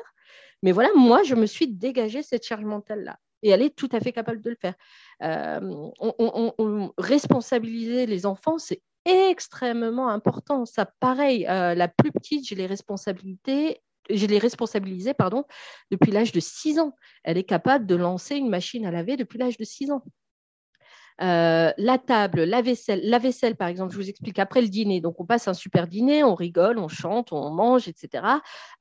Mais 0.62 0.72
voilà, 0.72 0.90
moi, 0.94 1.22
je 1.22 1.34
me 1.34 1.46
suis 1.46 1.68
dégagé 1.68 2.22
cette 2.22 2.44
charge 2.44 2.64
mentale-là 2.64 3.16
et 3.42 3.50
elle 3.50 3.62
est 3.62 3.74
tout 3.74 3.88
à 3.92 4.00
fait 4.00 4.12
capable 4.12 4.40
de 4.40 4.50
le 4.50 4.56
faire. 4.60 4.74
Euh, 5.22 5.90
on, 6.00 6.92
responsabiliser 6.98 8.06
les 8.06 8.26
enfants, 8.26 8.58
c'est 8.58 8.82
extrêmement 9.04 10.08
important. 10.08 10.66
Ça, 10.66 10.86
pareil, 11.00 11.46
euh, 11.46 11.74
la 11.74 11.88
plus 11.88 12.12
petite, 12.12 12.46
j'ai 12.46 12.54
les 12.54 12.66
responsabilités. 12.66 13.80
Je 14.10 14.26
l'ai 14.26 14.38
responsabilisée 14.38 15.12
pardon, 15.12 15.44
depuis 15.90 16.10
l'âge 16.10 16.32
de 16.32 16.40
6 16.40 16.78
ans. 16.78 16.94
Elle 17.24 17.36
est 17.36 17.44
capable 17.44 17.86
de 17.86 17.94
lancer 17.94 18.36
une 18.36 18.48
machine 18.48 18.86
à 18.86 18.90
laver 18.90 19.16
depuis 19.16 19.38
l'âge 19.38 19.58
de 19.58 19.64
6 19.64 19.90
ans. 19.90 20.02
Euh, 21.20 21.72
la 21.76 21.98
table, 21.98 22.44
la 22.44 22.62
vaisselle, 22.62 23.00
la 23.02 23.18
vaisselle 23.18 23.56
par 23.56 23.66
exemple, 23.66 23.92
je 23.92 23.98
vous 23.98 24.08
explique 24.08 24.38
après 24.38 24.62
le 24.62 24.68
dîner. 24.68 25.00
Donc 25.00 25.20
on 25.20 25.24
passe 25.24 25.48
un 25.48 25.54
super 25.54 25.88
dîner, 25.88 26.22
on 26.22 26.34
rigole, 26.34 26.78
on 26.78 26.88
chante, 26.88 27.32
on 27.32 27.50
mange, 27.50 27.88
etc. 27.88 28.24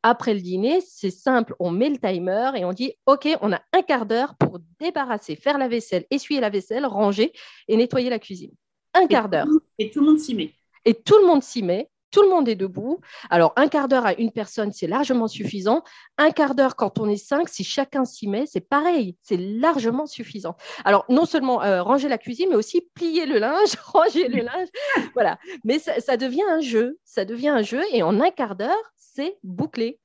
Après 0.04 0.34
le 0.34 0.42
dîner, 0.42 0.82
c'est 0.82 1.10
simple, 1.10 1.56
on 1.60 1.72
met 1.72 1.90
le 1.90 1.98
timer 1.98 2.52
et 2.56 2.64
on 2.64 2.74
dit 2.74 2.94
OK, 3.08 3.28
on 3.42 3.52
a 3.54 3.62
un 3.74 3.82
quart 3.82 4.06
d'heure 4.06 4.36
pour 4.36 4.60
débarrasser, 4.80 5.36
faire 5.36 5.58
la 5.58 5.68
vaisselle, 5.68 6.06
essuyer 6.12 6.40
la 6.40 6.50
vaisselle, 6.50 6.86
ranger 6.86 7.34
et 7.68 7.76
nettoyer 7.76 8.10
la 8.10 8.20
cuisine. 8.20 8.52
Un 8.94 9.08
quart 9.08 9.30
d'heure. 9.30 9.48
Et 9.80 9.90
tout 9.90 10.02
le 10.02 10.06
monde 10.06 10.20
s'y 10.20 10.36
met. 10.36 10.54
Et 10.86 10.94
tout 10.94 11.18
le 11.20 11.26
monde 11.26 11.44
s'y 11.44 11.64
met 11.64 11.90
tout 12.12 12.22
le 12.22 12.30
monde 12.30 12.48
est 12.48 12.56
debout. 12.56 13.00
Alors, 13.30 13.54
un 13.56 13.68
quart 13.68 13.88
d'heure 13.88 14.06
à 14.06 14.14
une 14.14 14.32
personne, 14.32 14.72
c'est 14.72 14.88
largement 14.88 15.28
suffisant. 15.28 15.84
Un 16.18 16.32
quart 16.32 16.56
d'heure 16.56 16.76
quand 16.76 17.00
on 17.00 17.08
est 17.10 17.18
cinq, 17.18 17.50
si 17.50 17.64
chacun 17.64 18.06
s'y 18.06 18.28
met, 18.28 18.46
c'est 18.46 18.62
pareil, 18.62 19.18
c'est 19.22 19.38
largement 19.38 20.06
suffisant. 20.06 20.56
Alors, 20.86 21.06
non 21.10 21.26
seulement 21.26 21.62
euh, 21.64 21.84
ranger 21.84 22.08
la 22.08 22.18
cuisine, 22.18 22.48
mais 22.50 22.56
aussi 22.56 22.82
plier 22.94 23.26
le 23.26 23.40
linge, 23.40 23.76
ranger 23.86 24.28
le 24.28 24.44
linge. 24.44 24.68
Voilà. 25.14 25.38
Mais 25.64 25.80
ça, 25.80 26.18
devient 26.18 26.46
un 26.50 26.62
jeu. 26.62 26.98
Ça 27.04 27.26
devient 27.26 27.50
un 27.50 27.62
jeu. 27.62 27.82
Et 27.92 28.04
en 28.04 28.20
un 28.22 28.32
quart 28.32 28.56
d'heure, 28.56 28.94
c'est 28.98 29.38
bouclé. 29.44 30.00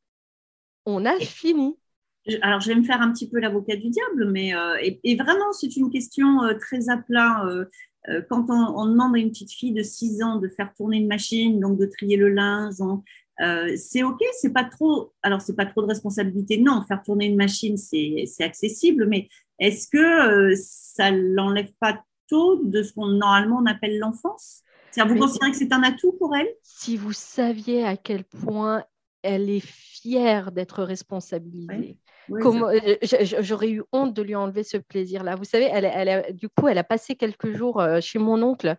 On 0.87 1.05
a 1.05 1.19
fini. 1.21 1.77
Alors, 2.41 2.61
je 2.61 2.69
vais 2.69 2.77
me 2.77 2.85
faire 2.85 3.01
un 3.01 3.12
petit 3.12 3.29
peu 3.29 3.41
l'avocat 3.41 3.75
du 3.77 3.88
diable, 3.88 4.31
mais 4.31 4.55
euh, 4.55 4.77
et, 4.81 5.17
vraiment, 5.17 5.53
c'est 5.53 5.77
une 5.77 5.91
question 5.91 6.43
euh, 6.45 6.55
très 6.55 6.88
à 6.88 6.97
plat. 6.97 7.45
Euh, 7.47 7.65
quand 8.29 8.47
on, 8.49 8.87
demande 8.87 9.15
à 9.15 9.19
une 9.19 9.31
petite 9.31 9.53
fille 9.53 9.73
de 9.73 9.83
6 9.83 10.23
ans 10.23 10.37
de 10.37 10.49
faire 10.49 10.73
tourner 10.75 10.97
une 10.97 11.07
machine, 11.07 11.61
donc 11.61 11.79
de 11.79 11.87
trier 11.87 12.17
le 12.17 12.29
linge, 12.29 12.75
euh, 13.41 13.75
c'est 13.77 14.03
ok, 14.03 14.21
c'est 14.41 14.53
pas 14.53 14.65
trop. 14.65 15.12
Alors 15.23 15.41
c'est 15.41 15.57
pas 15.57 15.67
trop 15.67 15.83
de 15.83 15.87
responsabilité. 15.87 16.59
Non, 16.59 16.83
faire 16.87 17.03
tourner 17.03 17.27
une 17.27 17.37
machine, 17.37 17.77
c'est 17.77 18.27
accessible, 18.41 19.07
mais 19.07 19.29
est-ce 19.59 19.88
que 19.88 19.99
euh, 19.99 20.55
ça 20.57 21.11
l'enlève 21.11 21.73
pas 21.81 22.05
tôt 22.29 22.61
de 22.62 22.83
ce 22.83 22.93
qu'on 22.93 23.07
normalement 23.07 23.61
on 23.62 23.67
appelle 23.67 23.99
l'enfance? 23.99 24.62
Vous 24.97 25.17
considérez 25.17 25.53
que 25.53 25.57
c'est 25.57 25.73
un 25.73 25.83
atout 25.83 26.12
pour 26.12 26.37
elle? 26.37 26.49
Si 26.62 26.99
vous 26.99 27.15
saviez 27.15 27.85
à 27.85 27.97
quel 27.97 28.25
point 28.25 28.85
elle 29.23 29.49
est 29.49 29.65
fière 29.65 30.53
d'être 30.53 30.83
responsabilisée. 30.83 31.97
Euh, 32.31 32.97
j'aurais 33.41 33.71
eu 33.71 33.83
honte 33.93 34.15
de 34.15 34.23
lui 34.23 34.35
enlever 34.35 34.63
ce 34.63 34.77
plaisir-là. 34.77 35.37
Vous 35.37 35.45
savez, 35.45 35.69
elle, 35.73 35.85
elle 35.85 36.35
du 36.35 36.49
coup, 36.49 36.69
elle 36.69 36.79
a 36.79 36.85
passé 36.85 37.15
quelques 37.17 37.53
jours 37.53 37.81
euh, 37.81 38.01
chez 38.01 38.19
mon 38.19 38.43
oncle 38.43 38.77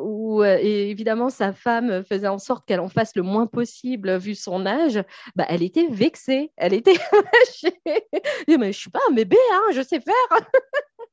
où 0.00 0.42
évidemment 0.44 1.28
sa 1.28 1.52
femme 1.52 2.02
faisait 2.04 2.28
en 2.28 2.38
sorte 2.38 2.66
qu'elle 2.66 2.80
en 2.80 2.88
fasse 2.88 3.14
le 3.16 3.22
moins 3.22 3.46
possible 3.46 4.16
vu 4.16 4.34
son 4.34 4.64
âge, 4.64 5.02
bah, 5.34 5.44
elle 5.50 5.62
était 5.62 5.88
vexée. 5.90 6.52
Elle 6.56 6.72
était 6.72 6.94
mais 8.48 8.72
je 8.72 8.78
suis 8.78 8.90
pas 8.90 9.00
un 9.10 9.12
bébé, 9.12 9.36
hein, 9.52 9.72
je 9.72 9.82
sais 9.82 10.00
faire. 10.00 10.40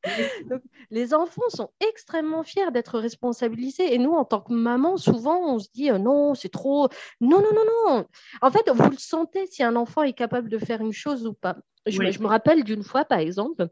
les 0.91 1.13
enfants 1.13 1.49
sont 1.49 1.69
extrêmement 1.79 2.43
fiers 2.43 2.71
d'être 2.71 2.99
responsabilisés. 2.99 3.93
Et 3.93 3.97
nous, 3.97 4.11
en 4.11 4.25
tant 4.25 4.41
que 4.41 4.53
maman, 4.53 4.97
souvent, 4.97 5.39
on 5.53 5.59
se 5.59 5.69
dit 5.73 5.91
non, 5.91 6.35
c'est 6.35 6.49
trop. 6.49 6.89
Non, 7.21 7.41
non, 7.41 7.53
non, 7.53 7.65
non. 7.87 8.05
En 8.41 8.51
fait, 8.51 8.69
vous 8.69 8.89
le 8.89 8.97
sentez 8.97 9.45
si 9.47 9.63
un 9.63 9.75
enfant 9.75 10.03
est 10.03 10.13
capable 10.13 10.49
de 10.49 10.57
faire 10.57 10.81
une 10.81 10.93
chose 10.93 11.25
ou 11.25 11.33
pas. 11.33 11.57
Je, 11.85 11.99
me 11.99 12.27
rappelle 12.27 12.63
d'une 12.63 12.83
fois, 12.83 13.03
par 13.03 13.19
exemple, 13.19 13.67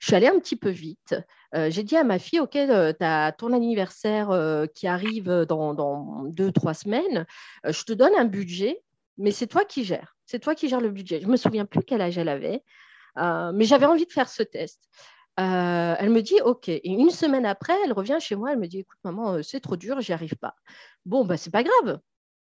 je 0.00 0.06
suis 0.06 0.14
allée 0.14 0.28
un 0.28 0.38
petit 0.38 0.56
peu 0.56 0.68
vite. 0.68 1.14
Euh, 1.54 1.70
j'ai 1.70 1.82
dit 1.82 1.96
à 1.96 2.04
ma 2.04 2.18
fille, 2.18 2.40
OK, 2.40 2.56
euh, 2.56 2.92
tu 2.92 3.04
as 3.04 3.32
ton 3.32 3.52
anniversaire 3.52 4.30
euh, 4.30 4.66
qui 4.66 4.86
arrive 4.86 5.30
dans, 5.48 5.74
dans, 5.74 6.24
deux, 6.24 6.52
trois 6.52 6.74
semaines. 6.74 7.26
je 7.64 7.84
te 7.84 7.92
donne 7.92 8.14
un 8.16 8.24
budget, 8.24 8.82
mais 9.16 9.30
c'est 9.30 9.46
toi 9.46 9.64
qui 9.64 9.84
gères. 9.84 10.16
C'est 10.26 10.40
toi 10.40 10.54
qui 10.54 10.68
gères 10.68 10.80
le 10.80 10.90
budget. 10.90 11.20
Je 11.20 11.26
ne 11.26 11.32
me 11.32 11.36
souviens 11.36 11.64
plus 11.64 11.82
quel 11.82 12.00
âge 12.00 12.18
elle 12.18 12.28
avait, 12.28 12.62
mais 13.16 13.64
j'avais 13.64 13.86
envie 13.86 14.06
de 14.06 14.12
faire 14.12 14.28
ce 14.28 14.42
test. 14.42 14.82
Elle 15.36 16.10
me 16.10 16.20
dit 16.20 16.40
OK. 16.42 16.68
Et 16.68 16.90
une 16.90 17.10
semaine 17.10 17.46
après, 17.46 17.74
elle 17.84 17.92
revient 17.92 18.18
chez 18.20 18.36
moi. 18.36 18.52
Elle 18.52 18.58
me 18.58 18.66
dit 18.66 18.80
Écoute, 18.80 18.98
maman, 19.04 19.42
c'est 19.42 19.60
trop 19.60 19.76
dur, 19.76 20.00
j'y 20.00 20.12
arrive 20.12 20.36
pas. 20.36 20.54
Bon, 21.04 21.24
bah, 21.24 21.36
c'est 21.36 21.50
pas 21.52 21.62
grave. 21.62 22.00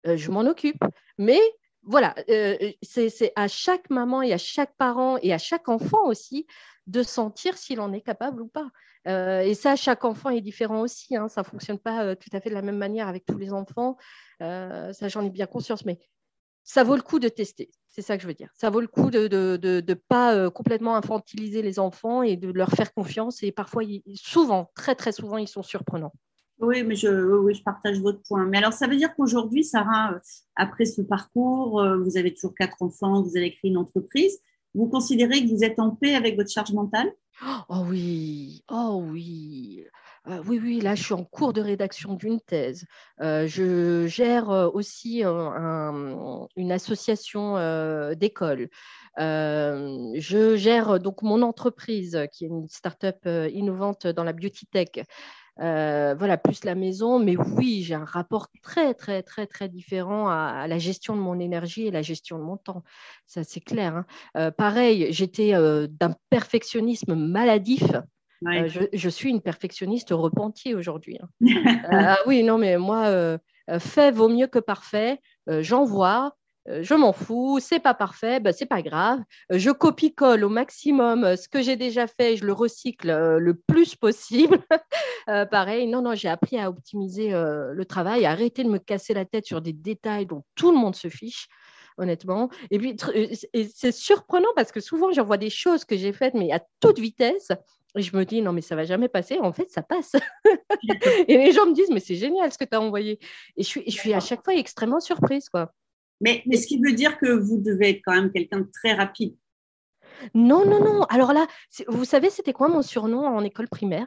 je 0.05 0.31
m'en 0.31 0.43
occupe. 0.43 0.83
Mais 1.19 1.41
voilà, 1.83 2.15
euh, 2.29 2.73
c'est 2.83 3.33
à 3.37 3.49
chaque 3.49 3.89
maman 3.91 4.23
et 4.23 4.33
à 4.33 4.39
chaque 4.39 4.77
parent 4.77 5.17
et 5.23 5.33
à 5.33 5.39
chaque 5.39 5.69
enfant 5.69 6.05
aussi 6.07 6.47
de 6.87 7.03
sentir 7.03 7.57
s'il 7.57 7.81
en 7.81 7.93
est 7.93 8.03
capable 8.03 8.43
ou 8.43 8.49
pas. 8.49 8.69
Euh, 9.09 9.41
et 9.41 9.55
ça, 9.55 9.77
chaque 9.77 10.05
enfant 10.05 10.31
est 10.31 10.43
différent 10.43 10.83
aussi. 10.83 11.17
Hein. 11.17 11.29
ça 11.29 11.41
ne 11.41 11.47
fonctionne 11.47 11.79
pas 11.79 12.05
euh, 12.05 12.15
tout 12.15 12.29
à 12.35 12.41
fait 12.41 12.51
de 12.51 12.55
la 12.55 12.63
même 12.63 12.77
manière 12.77 13.09
avec 13.09 13.25
tous 13.25 13.39
les 13.39 13.53
enfants. 13.53 13.97
ça, 14.41 15.09
j'en 15.09 15.25
ai 15.25 15.31
bien 15.31 15.47
conscience. 15.47 15.85
Mais 15.87 15.99
ça 16.65 16.85
vaut 16.85 16.97
le 16.97 17.03
coup 17.03 17.19
de 17.19 17.29
tester. 17.29 17.71
C'est 17.89 18.03
ça 18.03 18.17
que 18.17 18.23
je 18.23 18.29
veux 18.29 18.35
dire. 18.35 18.51
Ça 18.55 18.71
vaut 18.71 18.81
le 18.81 18.87
coup 18.87 19.11
de 19.11 19.23
ne 19.23 19.57
de, 19.57 19.81
de, 19.81 19.95
pas 19.95 20.51
complètement 20.51 20.95
infantiliser 20.95 21.61
les 21.61 21.79
enfants 21.79 22.23
et 22.23 22.37
de 22.37 22.53
leur 22.53 22.71
faire 22.71 22.93
confiance. 22.95 23.43
Et 23.43 23.51
parfois, 23.51 23.83
souvent, 24.15 24.71
très 24.77 24.95
très 24.95 25.13
souvent, 25.13 25.39
ils 25.39 25.49
sont 25.49 25.65
surprenants. 25.65 26.13
Oui, 26.61 26.83
mais 26.83 26.95
je, 26.95 27.09
oui, 27.09 27.55
je 27.55 27.63
partage 27.63 28.01
votre 28.01 28.23
point. 28.23 28.45
Mais 28.45 28.59
alors, 28.59 28.75
ça 28.75 28.87
veut 28.87 28.97
dire 28.97 29.15
qu'aujourd'hui, 29.15 29.65
Sarah, 29.65 30.13
euh, 30.13 30.19
après 30.57 30.85
ce 30.85 31.01
parcours, 31.01 31.81
euh, 31.81 31.97
vous 31.99 32.19
avez 32.19 32.35
toujours 32.35 32.55
quatre 32.55 32.77
enfants, 32.83 33.23
vous 33.23 33.37
avez 33.37 33.51
créé 33.51 33.71
une 33.71 33.79
entreprise. 33.79 34.39
Vous 34.75 34.87
considérez 34.87 35.43
que 35.43 35.49
vous 35.49 35.65
êtes 35.65 35.81
en 35.81 35.91
paix 35.91 36.15
avec 36.15 36.37
votre 36.37 36.51
charge 36.51 36.73
mentale? 36.73 37.11
Oh 37.71 37.87
oui, 37.89 38.63
oh 38.71 39.03
oui. 39.11 39.87
Euh, 40.29 40.43
oui, 40.47 40.61
oui, 40.63 40.81
là, 40.81 40.95
je 40.95 41.03
suis 41.03 41.15
en 41.15 41.25
cours 41.25 41.53
de 41.53 41.61
rédaction 41.61 42.15
d'une 42.15 42.41
thèse. 42.41 42.85
je 43.19 44.07
gère 44.07 44.49
aussi 44.75 45.23
une 45.23 46.73
association 46.73 47.55
d'école. 48.15 48.69
je 49.17 50.55
gère 50.57 51.01
donc 51.01 51.23
mon 51.23 51.43
entreprise, 51.43 52.19
qui 52.33 52.45
est 52.45 52.49
une 52.49 52.69
start-up 52.69 53.27
innovante 53.53 54.07
dans 54.07 54.25
la 54.25 54.33
beauty 54.33 54.67
tech. 54.67 55.05
Euh, 55.61 56.15
voilà, 56.19 56.39
plus 56.39 56.65
la 56.65 56.75
maison. 56.75 57.19
Mais 57.19 57.37
oui, 57.37 57.83
j'ai 57.83 57.95
un 57.95 58.05
rapport 58.05 58.49
très, 58.63 58.95
très, 58.95 59.23
très, 59.23 59.47
très 59.47 59.69
différent 59.69 60.29
à, 60.29 60.67
la 60.67 60.79
gestion 60.79 61.17
de 61.17 61.21
mon 61.21 61.39
énergie 61.39 61.87
et 61.87 61.91
la 61.91 62.03
gestion 62.03 62.39
de 62.39 62.45
mon 62.45 62.57
temps. 62.57 62.83
Ça, 63.27 63.45
c'est 63.45 63.61
clair. 63.61 63.97
Hein. 63.97 64.07
Euh, 64.37 64.51
pareil, 64.51 65.09
j'étais 65.11 65.55
euh, 65.55 65.87
d'un 65.89 66.15
perfectionnisme 66.31 67.15
maladif. 67.15 67.85
Je, 68.43 69.09
suis 69.09 69.31
une 69.31 69.41
perfectionniste 69.41 70.11
repentie 70.11 70.75
aujourd'hui. 70.75 71.19
Hein. 71.21 71.29
ah 71.91 72.19
oui, 72.27 72.43
non, 72.43 72.59
mais 72.59 72.79
moi, 72.79 73.39
fait 73.79 74.11
vaut 74.11 74.29
mieux 74.29 74.47
que 74.47 74.59
parfait. 74.59 75.21
J'en 75.47 75.85
vois, 75.85 76.35
euh, 76.69 76.83
je 76.83 76.95
m'en 76.95 77.13
fous, 77.13 77.59
c'est 77.61 77.81
pas 77.81 77.95
parfait, 77.95 78.39
ben, 78.39 78.53
c'est 78.53 78.67
pas 78.67 78.83
grave. 78.83 79.21
Euh, 79.53 79.59
je 79.59 79.71
copie-colle 79.71 80.45
au 80.45 80.51
maximum 80.51 81.25
euh, 81.25 81.37
ce 81.37 81.49
que 81.49 81.63
j'ai 81.63 81.77
déjà 81.77 82.07
fait, 82.07 82.37
je 82.37 82.45
le 82.45 82.53
recycle 82.53 83.09
le 83.39 83.55
plus 83.55 83.97
possible. 83.97 84.59
pareil, 85.51 85.87
non, 85.87 86.03
non, 86.03 86.15
j'ai 86.15 86.29
appris 86.29 86.59
à 86.59 86.69
optimiser 86.69 87.31
le 87.31 87.85
travail, 87.85 88.27
à 88.27 88.33
arrêter 88.33 88.65
de 88.65 88.69
me 88.69 88.79
casser 88.79 89.15
la 89.15 89.25
tête 89.25 89.47
sur 89.47 89.61
des 89.61 89.73
détails 89.73 90.27
dont 90.27 90.45
tout 90.57 90.73
le 90.73 90.79
monde 90.79 90.97
se 90.97 91.09
fiche 91.09 91.49
honnêtement. 91.99 92.49
Et 92.71 92.79
puis, 92.79 92.97
c'est 93.75 93.93
surprenant 93.93 94.49
parce 94.57 94.73
que 94.73 94.81
souvent, 94.81 95.13
j'envoie 95.13 95.37
des 95.37 95.51
choses 95.51 95.85
que 95.85 95.97
j'ai 95.97 96.13
faites, 96.13 96.35
mais 96.35 96.51
à 96.51 96.61
toute 96.81 96.99
vitesse. 96.99 97.53
Et 97.97 98.03
je 98.03 98.17
me 98.17 98.25
dis, 98.25 98.43
non, 98.43 98.53
mais 98.53 98.61
ça 98.61 98.77
va 98.77 98.85
jamais 98.85 99.09
passer. 99.09 99.39
En 99.39 99.53
fait, 99.53 99.71
ça 99.71 99.83
passe. 99.83 100.13
et 101.29 101.37
les 101.37 101.53
gens 101.53 101.67
me 101.67 101.75
disent, 101.75 101.91
mais 101.91 102.01
c'est 102.01 102.15
génial 102.15 102.53
ce 102.53 102.59
que 102.59 102.65
tu 102.65 102.75
as 102.75 102.81
envoyé. 102.81 103.19
Et 103.57 103.63
je 103.63 103.69
suis, 103.69 103.83
je 103.87 103.93
suis 103.93 104.15
à 104.15 104.21
chaque 104.21 104.45
fois 104.45 104.55
extrêmement 104.55 105.01
surprise, 105.01 105.49
quoi. 105.49 105.73
Mais, 106.21 106.45
ce 106.53 106.67
qui 106.67 106.79
veut 106.79 106.93
dire 106.93 107.19
que 107.19 107.31
vous 107.31 107.59
devez 107.59 107.91
être 107.91 108.03
quand 108.05 108.15
même 108.15 108.31
quelqu'un 108.31 108.61
de 108.61 108.71
très 108.73 108.93
rapide. 108.93 109.37
Non, 110.35 110.67
non, 110.67 110.85
non. 110.85 111.05
Alors 111.05 111.33
là, 111.33 111.47
vous 111.89 112.05
savez, 112.05 112.29
c'était 112.29 112.53
quoi 112.53 112.69
mon 112.69 112.83
surnom 112.83 113.25
en 113.27 113.43
école 113.43 113.69
primaire? 113.69 114.07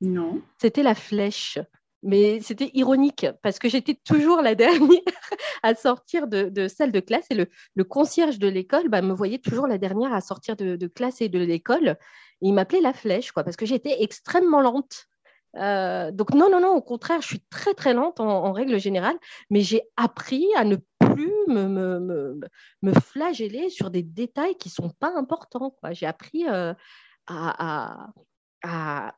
Non. 0.00 0.42
C'était 0.60 0.82
la 0.82 0.94
flèche. 0.94 1.58
Mais 2.04 2.40
c'était 2.40 2.70
ironique 2.74 3.26
parce 3.42 3.58
que 3.58 3.68
j'étais 3.68 3.94
toujours 3.94 4.42
la 4.42 4.54
dernière 4.54 5.00
à 5.62 5.74
sortir 5.74 6.26
de, 6.28 6.68
salle 6.68 6.92
de 6.92 7.00
classe 7.00 7.26
et 7.30 7.34
le, 7.34 7.84
concierge 7.84 8.38
de 8.38 8.48
l'école 8.48 8.88
bah, 8.88 9.02
me 9.02 9.14
voyait 9.14 9.38
toujours 9.38 9.66
la 9.66 9.78
dernière 9.78 10.12
à 10.12 10.20
sortir 10.20 10.54
de, 10.56 10.86
classe 10.86 11.20
et 11.20 11.28
de 11.28 11.38
l'école. 11.38 11.96
Il 12.40 12.52
m'appelait 12.52 12.80
la 12.80 12.92
flèche 12.92 13.32
quoi, 13.32 13.42
parce 13.42 13.56
que 13.56 13.66
j'étais 13.66 14.02
extrêmement 14.02 14.60
lente. 14.60 15.06
Euh, 15.56 16.10
donc 16.10 16.34
non, 16.34 16.50
non, 16.50 16.60
non, 16.60 16.74
au 16.74 16.82
contraire, 16.82 17.22
je 17.22 17.28
suis 17.28 17.44
très, 17.48 17.74
très 17.74 17.94
lente 17.94 18.20
en 18.20 18.52
règle 18.52 18.78
générale, 18.78 19.16
mais 19.50 19.60
j'ai 19.60 19.82
appris 19.96 20.46
à 20.56 20.64
ne 20.64 20.76
plus 20.98 21.32
me, 21.48 22.40
flageller 23.00 23.70
sur 23.70 23.90
des 23.90 24.02
détails 24.02 24.56
qui 24.56 24.68
ne 24.68 24.72
sont 24.74 24.90
pas 24.90 25.12
importants. 25.16 25.76
J'ai 25.92 26.06
appris 26.06 26.46
euh, 26.48 26.74
à, 27.26 28.08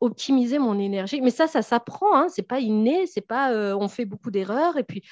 optimiser 0.01 0.59
mon 0.59 0.79
énergie. 0.79 1.21
Mais 1.21 1.31
ça, 1.31 1.47
ça 1.47 1.63
s'apprend, 1.63 2.17
hein. 2.17 2.29
c'est 2.29 2.43
pas 2.43 2.61
inné, 2.61 3.07
c'est 3.07 3.21
pas 3.21 3.53
euh, 3.53 3.77
on 3.79 3.89
fait 3.89 4.05
beaucoup 4.05 4.31
d'erreurs. 4.31 4.77
Et 4.77 4.85
puis, 4.85 5.03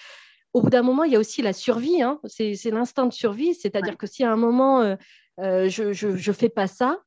au 0.52 0.62
bout 0.62 0.70
d'un 0.70 0.82
moment, 0.82 1.04
il 1.04 1.12
y 1.12 1.16
a 1.16 1.18
aussi 1.18 1.42
la 1.42 1.52
survie, 1.52 2.02
hein. 2.02 2.20
c'est 2.26 2.70
l'instinct 2.70 3.06
de 3.06 3.12
survie. 3.12 3.54
C'est-à-dire 3.54 3.96
que 3.96 4.06
si 4.06 4.24
à 4.24 4.32
un 4.32 4.36
moment, 4.36 4.82
euh, 4.82 5.68
je 5.68 6.06
ne 6.14 6.32
fais 6.32 6.48
pas 6.48 6.66
ça, 6.66 7.00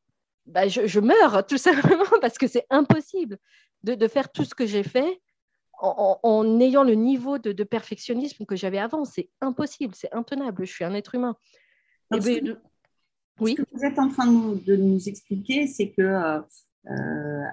bah, 0.46 0.68
je, 0.68 0.88
je, 0.88 1.00
meurs 1.00 1.46
tout 1.48 1.58
simplement 1.58 2.06
parce 2.22 2.38
que 2.38 2.48
c'est 2.48 2.66
impossible 2.70 3.38
de, 3.84 3.96
de, 3.96 4.08
faire 4.08 4.32
tout 4.32 4.44
ce 4.44 4.56
que 4.56 4.66
j'ai 4.66 4.84
fait 4.84 5.22
en, 5.80 6.60
ayant 6.60 6.84
le 6.84 6.96
niveau 6.96 7.38
de, 7.38 7.64
perfectionnisme 7.64 8.46
que 8.46 8.56
j'avais 8.56 8.80
avant. 8.80 9.06
C'est 9.06 9.30
impossible, 9.42 9.94
c'est 9.96 10.14
intenable. 10.14 10.66
Je 10.66 10.72
suis 10.72 10.84
un 10.84 10.94
être 10.94 11.16
humain. 11.16 11.36
Eh 12.14 12.20
ben, 12.20 12.58
oui. 13.40 13.56
Ce 13.58 13.62
que 13.62 13.68
vous 13.72 13.86
êtes 13.86 14.00
en 14.00 14.10
train 14.10 14.26
de 14.28 14.76
nous, 14.76 15.08
expliquer, 15.08 15.68
c'est 15.68 15.92
que 15.92 16.42
euh, 16.92 17.44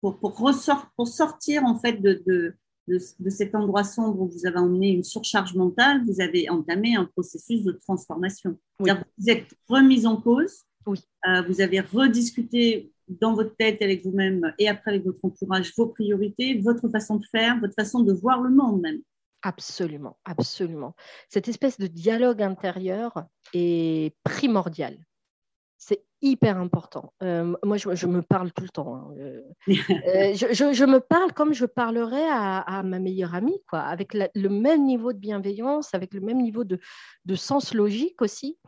pour, 0.00 0.18
pour, 0.18 1.08
sortir 1.08 1.64
en 1.64 1.78
fait 1.78 2.00
de, 2.00 2.22
de, 2.26 3.30
cet 3.30 3.54
endroit 3.54 3.84
sombre 3.84 4.20
où 4.20 4.28
vous 4.28 4.46
avez 4.46 4.58
emmené 4.58 4.90
une 4.90 5.04
surcharge 5.04 5.54
mentale, 5.54 6.04
vous 6.04 6.20
avez 6.20 6.50
entamé 6.50 6.94
un 6.96 7.06
processus 7.06 7.62
de 7.64 7.72
transformation. 7.72 8.58
Vous 8.78 8.88
êtes 9.26 9.46
remise 9.68 10.06
en 10.06 10.20
cause, 10.20 10.64
oui. 10.86 11.00
Euh, 11.26 11.42
vous 11.42 11.60
avez 11.60 11.80
rediscuté 11.80 12.92
dans 13.08 13.34
votre 13.34 13.54
tête 13.56 13.82
avec 13.82 14.04
vous-même 14.04 14.52
et 14.58 14.68
après 14.68 14.92
avec 14.92 15.04
votre 15.04 15.24
entourage 15.24 15.72
vos 15.76 15.86
priorités, 15.86 16.60
votre 16.60 16.88
façon 16.88 17.16
de 17.16 17.24
faire, 17.30 17.58
votre 17.60 17.74
façon 17.74 18.00
de 18.00 18.12
voir 18.12 18.40
le 18.40 18.50
monde 18.50 18.80
même. 18.80 19.00
Absolument, 19.42 20.16
absolument. 20.24 20.94
Cette 21.28 21.48
espèce 21.48 21.78
de 21.78 21.86
dialogue 21.86 22.42
intérieur 22.42 23.26
est 23.52 24.14
primordial. 24.24 24.96
C'est 25.76 26.02
hyper 26.24 26.58
important. 26.58 27.12
Euh, 27.22 27.54
moi, 27.62 27.76
je, 27.76 28.06
me 28.06 28.22
parle 28.22 28.52
tout 28.52 28.64
le 28.64 28.70
temps. 28.70 28.96
Hein. 28.96 29.14
Euh, 29.18 29.40
euh, 29.68 30.34
je, 30.34 30.84
me 30.84 30.98
parle 30.98 31.32
comme 31.32 31.52
je 31.52 31.66
parlerais 31.66 32.26
à, 32.28 32.82
ma 32.82 32.98
meilleure 32.98 33.34
amie, 33.34 33.60
quoi, 33.68 33.80
avec 33.80 34.14
le 34.14 34.48
même 34.48 34.84
niveau 34.84 35.12
de 35.12 35.18
bienveillance, 35.18 35.94
avec 35.94 36.14
le 36.14 36.20
même 36.20 36.40
niveau 36.42 36.64
de, 36.64 36.80
de 37.24 37.34
sens 37.34 37.74
logique 37.74 38.20
aussi 38.22 38.58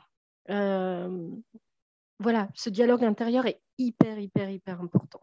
voilà, 2.18 2.48
ce 2.54 2.70
dialogue 2.70 3.04
intérieur 3.04 3.46
est 3.46 3.60
hyper, 3.78 4.18
hyper, 4.18 4.48
hyper 4.50 4.80
important. 4.80 5.20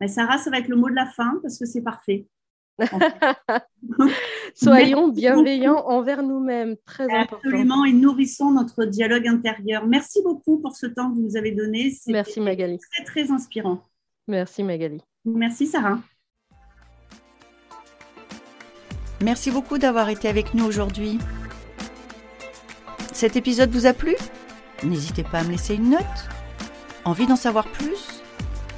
Mais 0.00 0.08
Sarah, 0.08 0.38
ça 0.38 0.50
va 0.50 0.58
être 0.58 0.68
le 0.68 0.76
mot 0.76 0.88
de 0.88 0.94
la 0.94 1.06
fin 1.06 1.38
parce 1.42 1.58
que 1.58 1.66
c'est 1.66 1.82
parfait. 1.82 2.26
Soyons 4.54 5.08
bienveillants 5.08 5.86
envers 5.86 6.22
nous-mêmes, 6.22 6.76
très 6.84 7.04
important. 7.04 7.36
Absolument, 7.36 7.84
et 7.84 7.92
nourrissons 7.92 8.50
notre 8.52 8.84
dialogue 8.84 9.26
intérieur. 9.26 9.86
Merci 9.86 10.20
beaucoup 10.22 10.58
pour 10.58 10.76
ce 10.76 10.86
temps 10.86 11.10
que 11.10 11.16
vous 11.16 11.22
nous 11.22 11.36
avez 11.36 11.52
donné. 11.52 11.92
Merci 12.06 12.40
Magali. 12.40 12.78
Très, 12.78 13.04
très 13.04 13.30
inspirant. 13.30 13.82
Merci 14.28 14.62
Magali. 14.62 15.00
Merci 15.24 15.66
Sarah. 15.66 15.98
Merci 19.22 19.50
beaucoup 19.50 19.78
d'avoir 19.78 20.08
été 20.08 20.28
avec 20.28 20.54
nous 20.54 20.64
aujourd'hui. 20.64 21.18
Cet 23.12 23.36
épisode 23.36 23.70
vous 23.70 23.86
a 23.86 23.92
plu? 23.92 24.16
N'hésitez 24.82 25.22
pas 25.22 25.40
à 25.40 25.44
me 25.44 25.50
laisser 25.50 25.76
une 25.76 25.90
note. 25.90 26.00
Envie 27.04 27.26
d'en 27.26 27.36
savoir 27.36 27.70
plus? 27.70 28.22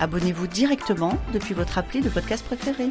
Abonnez-vous 0.00 0.46
directement 0.46 1.16
depuis 1.32 1.54
votre 1.54 1.78
appli 1.78 2.02
de 2.02 2.10
podcast 2.10 2.44
préféré. 2.44 2.90